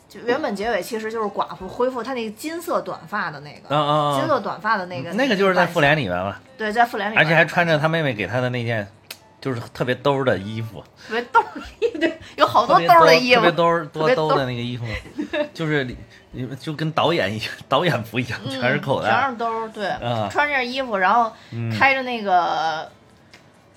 [0.09, 8.87] 就原本结尾其实就是寡妇恢复她那个金色短发的那个，啊啊啊金色短发的那个，那个就是在复联里面嘛，对，在复联里面，而且还穿着她妹妹给她的那件，
[9.41, 11.41] 就是特别兜儿的衣服，特别兜
[11.81, 14.85] 衣服，对，有好多兜儿的衣服特别，兜儿多兜兜的那个衣服，
[15.53, 15.97] 就是里
[16.61, 19.31] 就跟导演一样，导演不一样，嗯全是口袋全。
[19.31, 22.89] 是兜儿，对，啊穿着衣服，然后嗯开着那个，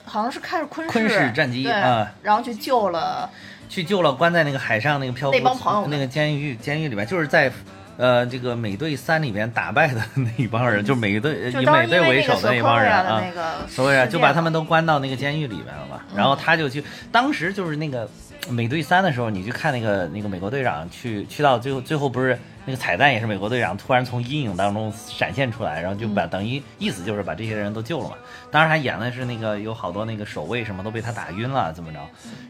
[0.06, 3.30] 好像是开着昆昆士战机对，啊然后去救了，
[3.70, 7.52] 去救了关在那个海上那个漂浮那帮朋友那个监狱监狱里面，就是在
[7.98, 13.22] 呃这个美队三里边打败的那一帮人，就是美队以美队为首的那帮人啊。
[13.24, 16.02] 那，个所以啊就把他们都关到那个监狱里面了嘛。
[16.12, 16.18] 嗯。
[16.18, 18.10] 然后他就去，当时就是那个
[18.50, 28.16] 美队三的时候，你去看那个那个美国队长去去到最后最后不是那个彩蛋也是美国队长突然从阴影当中闪现出来，然后就把、嗯等于意思就是把这些人都救了嘛。
[28.52, 32.00] 当时他演的是那个有好多那个守卫什么都被他打晕了怎么着，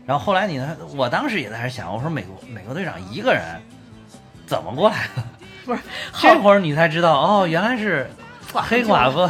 [0.05, 3.43] 然后后来你呢，我当时也在那想，我说美国美国队长一个人
[4.45, 5.23] 怎么过来的？
[5.65, 5.81] 不是
[6.13, 8.09] 这会儿你才知道哦，原来是
[8.53, 9.29] 黑寡妇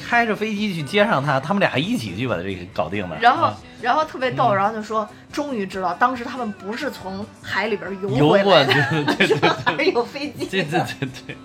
[0.00, 3.18] 开着飞机去接上他，他们俩一起去把这个搞定了。
[3.20, 8.74] 然后啊，然后特别嗯逗，然后就说，终于知道当时他们不是从海里边游游过，回来的，
[9.16, 10.80] 对对对还是有飞机对对。
[10.80, 11.36] 对对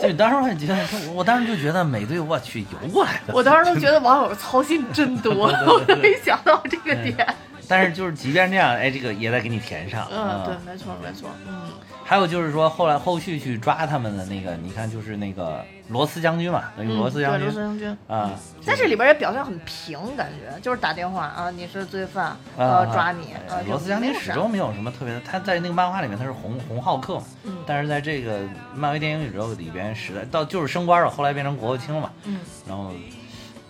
[0.00, 0.76] 对，就当时我也觉得，
[1.12, 3.34] 我当时就觉得美队，我去游过来的。
[3.34, 5.34] 我当时都觉得网友操心真多，
[5.66, 7.26] 我都没想到这个点。
[7.66, 10.08] 但是就是即便这样，哎，这个也得给你填上。
[10.10, 11.70] 嗯，对，没错没错，嗯，
[12.04, 17.44] 还有就是说，后来后续去抓他们的那个，你看就是那个罗斯将军嘛，等于罗斯将军。
[17.44, 17.96] 罗斯将军。
[18.06, 18.30] 啊，
[18.62, 23.60] 在这里边也表现很平，感觉就是打电话啊，你是罪犯，我啊要抓你啊。
[23.66, 27.56] 罗斯将军始终没有什么特别的，他在那个漫画里面他是红红浩克嘛，嗯。
[27.66, 28.40] 但是在这个
[28.74, 32.40] 漫威电影宇宙里边，实在到就是升官了，后来变成国务卿了嘛，嗯。
[32.68, 32.92] 然后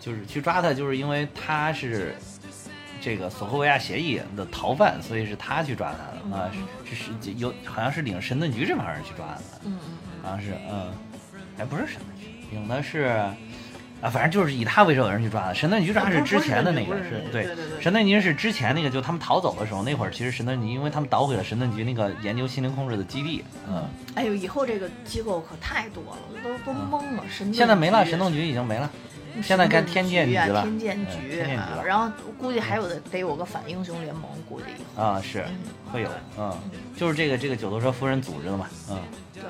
[0.01, 2.17] 就是去抓他，就是因为他是
[3.01, 6.51] 这个索科维亚协议的逃犯，所以是他去抓他的啊，
[6.85, 10.93] 是是是有好像是领神盾局这帮人去抓他的，嗯嗯好像是嗯，
[11.59, 13.15] 哎不是神盾局，领的是。
[14.01, 15.55] 啊，反正就是以他为首的人去抓的。
[15.57, 23.83] 神盾局抓是之前的那个，不是是是对对对对神盾局是之前那个，就他们逃走的时候，那会儿其实神盾局，因为他们捣毁了神盾局那个研究心灵控制的基地，嗯，
[24.15, 27.25] 哎呦，以后这个机构可太多了，都都懵了。
[27.29, 28.89] 神盾现在没了，神盾局已经没了，
[29.43, 35.03] 现在干天剑局啊了，天剑嗯局天剑局然后估计还有的得有个反英雄联盟，估计以后。
[35.03, 35.59] 啊，是嗯
[35.93, 36.57] 会有，嗯，
[36.97, 39.01] 就是这个这个九头蛇夫人组织的嘛，嗯，
[39.35, 39.43] 对，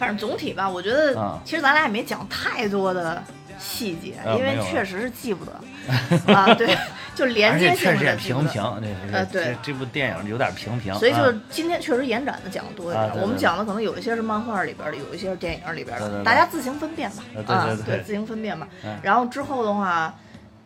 [0.00, 3.22] 反正总体吧，我觉得嗯其实咱俩也没讲太多的
[3.58, 5.52] 细节，因为确实是记不得
[6.34, 6.54] 啊。
[6.54, 6.74] 对，
[7.14, 13.04] 就连接性且确实也的记不得平平，这这呃对这这部电影有点平平，所以就今天确实延展的讲的多一点。
[13.04, 17.22] 啊对对我们讲的可能有一些是漫画里边的，有一些是电影里边的，对对对大家自行分辨吧。
[17.36, 18.66] 呃对啊，对对自行分辨吧。
[18.82, 20.14] 嗯然后之后的话，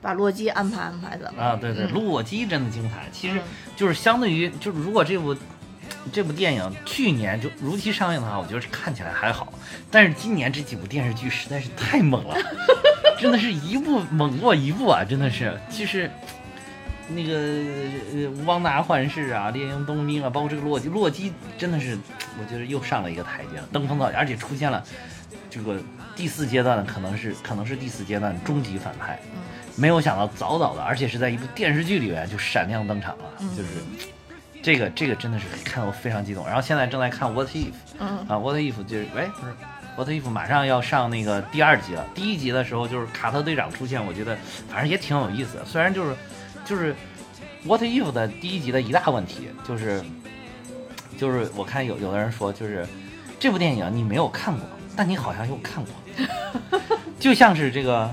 [0.01, 3.43] 把洛基安排安排怎么啊，对对，嗯洛基真的精彩，其实嗯
[3.74, 5.35] 就是相对于就是如果这部。
[6.13, 9.53] 这部电影去年就如期上映的话，我觉得看起来还好，
[9.91, 12.37] 但是今年这几部电视剧实在是太猛了，
[13.19, 15.03] 真的是一部猛过一部啊！
[15.03, 16.11] 真的是，就是
[17.09, 17.33] 那个
[18.13, 21.99] 呃汪达幻视啊、猎鹰冬兵啊，包括这个洛基，洛基真的是
[22.39, 24.85] 我觉得又上了一个台阶了，登峰造极，而且出现了
[25.51, 25.81] 这个
[26.15, 29.19] 第四阶段的可能是可能是第四阶段终极反派，
[29.77, 33.25] 没有想到早早的，而且是在一部电视剧里面就闪亮登场了，
[33.57, 33.69] 就是
[34.65, 36.47] 这个这个真的是看得我非常激动。
[36.47, 38.27] 然后现在正在看 What If，嗯。
[38.27, 39.53] 啊 What If 就是喂不是
[39.95, 44.35] What If 马上要上那个第二集了，第一集的时候就是卡特队长出现，我觉得
[44.71, 46.17] 反正也挺有意思的，虽然就是
[46.65, 46.97] 就是
[47.65, 50.03] What If 的第一集的一大问题就是
[51.19, 52.87] 就是我看有有的人说就是
[53.39, 56.81] 这部电影你没有看过，但你好像又看过，
[57.21, 58.11] 就像是这个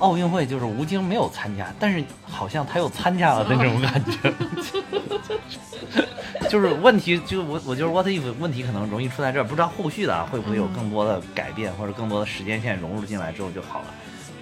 [0.00, 4.32] 奥运会，就是吴京没有参加，但是好像他又参加了的那种感觉。
[6.48, 13.86] 就是问题，就我我就是 what if 问题可能容易出在这儿，不知道后续的啊会不会有更多的改变，或者更多的时间线融入进来之后就好了。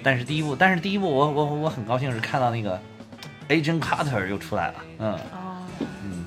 [0.03, 2.81] 但是第一部，但是第一部我我我很高兴是看到那个
[3.49, 5.13] Agent Carter 又出来了，嗯。
[5.13, 5.19] 哦，
[6.05, 6.25] 嗯。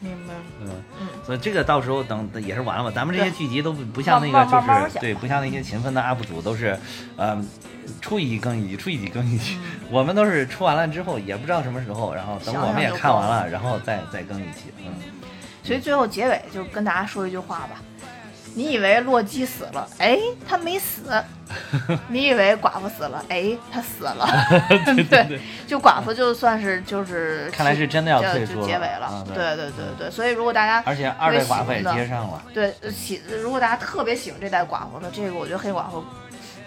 [0.00, 0.34] 明白。
[0.60, 0.68] 嗯，
[1.24, 2.92] 所以这个到时候等也是完了吧。
[2.94, 6.78] 咱们这些剧集都不不像那个就是对，不像那些勤奋的 UP 主都是，
[7.16, 7.42] 呃。
[8.00, 9.58] 出一集更一集，出一集更一集。
[9.90, 14.72] 我们都是出完了之后也不知道什么时候，然后等我们也看完了，然后再再更一集。
[14.78, 14.94] 嗯，
[15.64, 17.82] 所以最后结尾就跟大家说一句话吧。
[18.54, 21.02] 你以为洛基死了，哎，他没死；
[22.08, 24.26] 你以为寡妇死了，哎，他死了。
[24.86, 29.06] 对对对，就寡妇就算是就是看来是真的要就退出就结尾了。
[29.06, 32.42] 啊对对对对对，所以如果大家而且二代寡妇也接上了。
[32.52, 36.04] 对呃喜，如果大家特别喜欢这代寡妇的这个，我觉得黑寡妇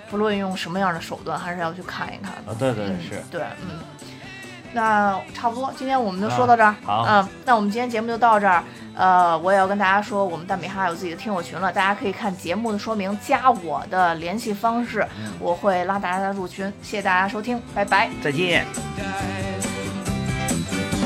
[0.09, 2.51] 不论用什么样的手段，还是要去看一看的。
[2.51, 3.23] 啊，对对嗯是。
[3.29, 3.79] 对，嗯，
[4.75, 6.67] 那差不多，今天我们就说到这儿。
[6.67, 8.61] 啊好嗯，那我们今天节目就到这儿。
[8.93, 16.65] 呃，我也要跟大家说，我们蛋米哈有自己的听友群了，大家可以看节目的说明，加我的联系方式，嗯我会拉大家入群。
[16.81, 18.09] 谢谢大家收听，拜拜。
[18.21, 18.65] 再见。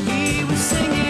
[0.07, 1.09] He was singing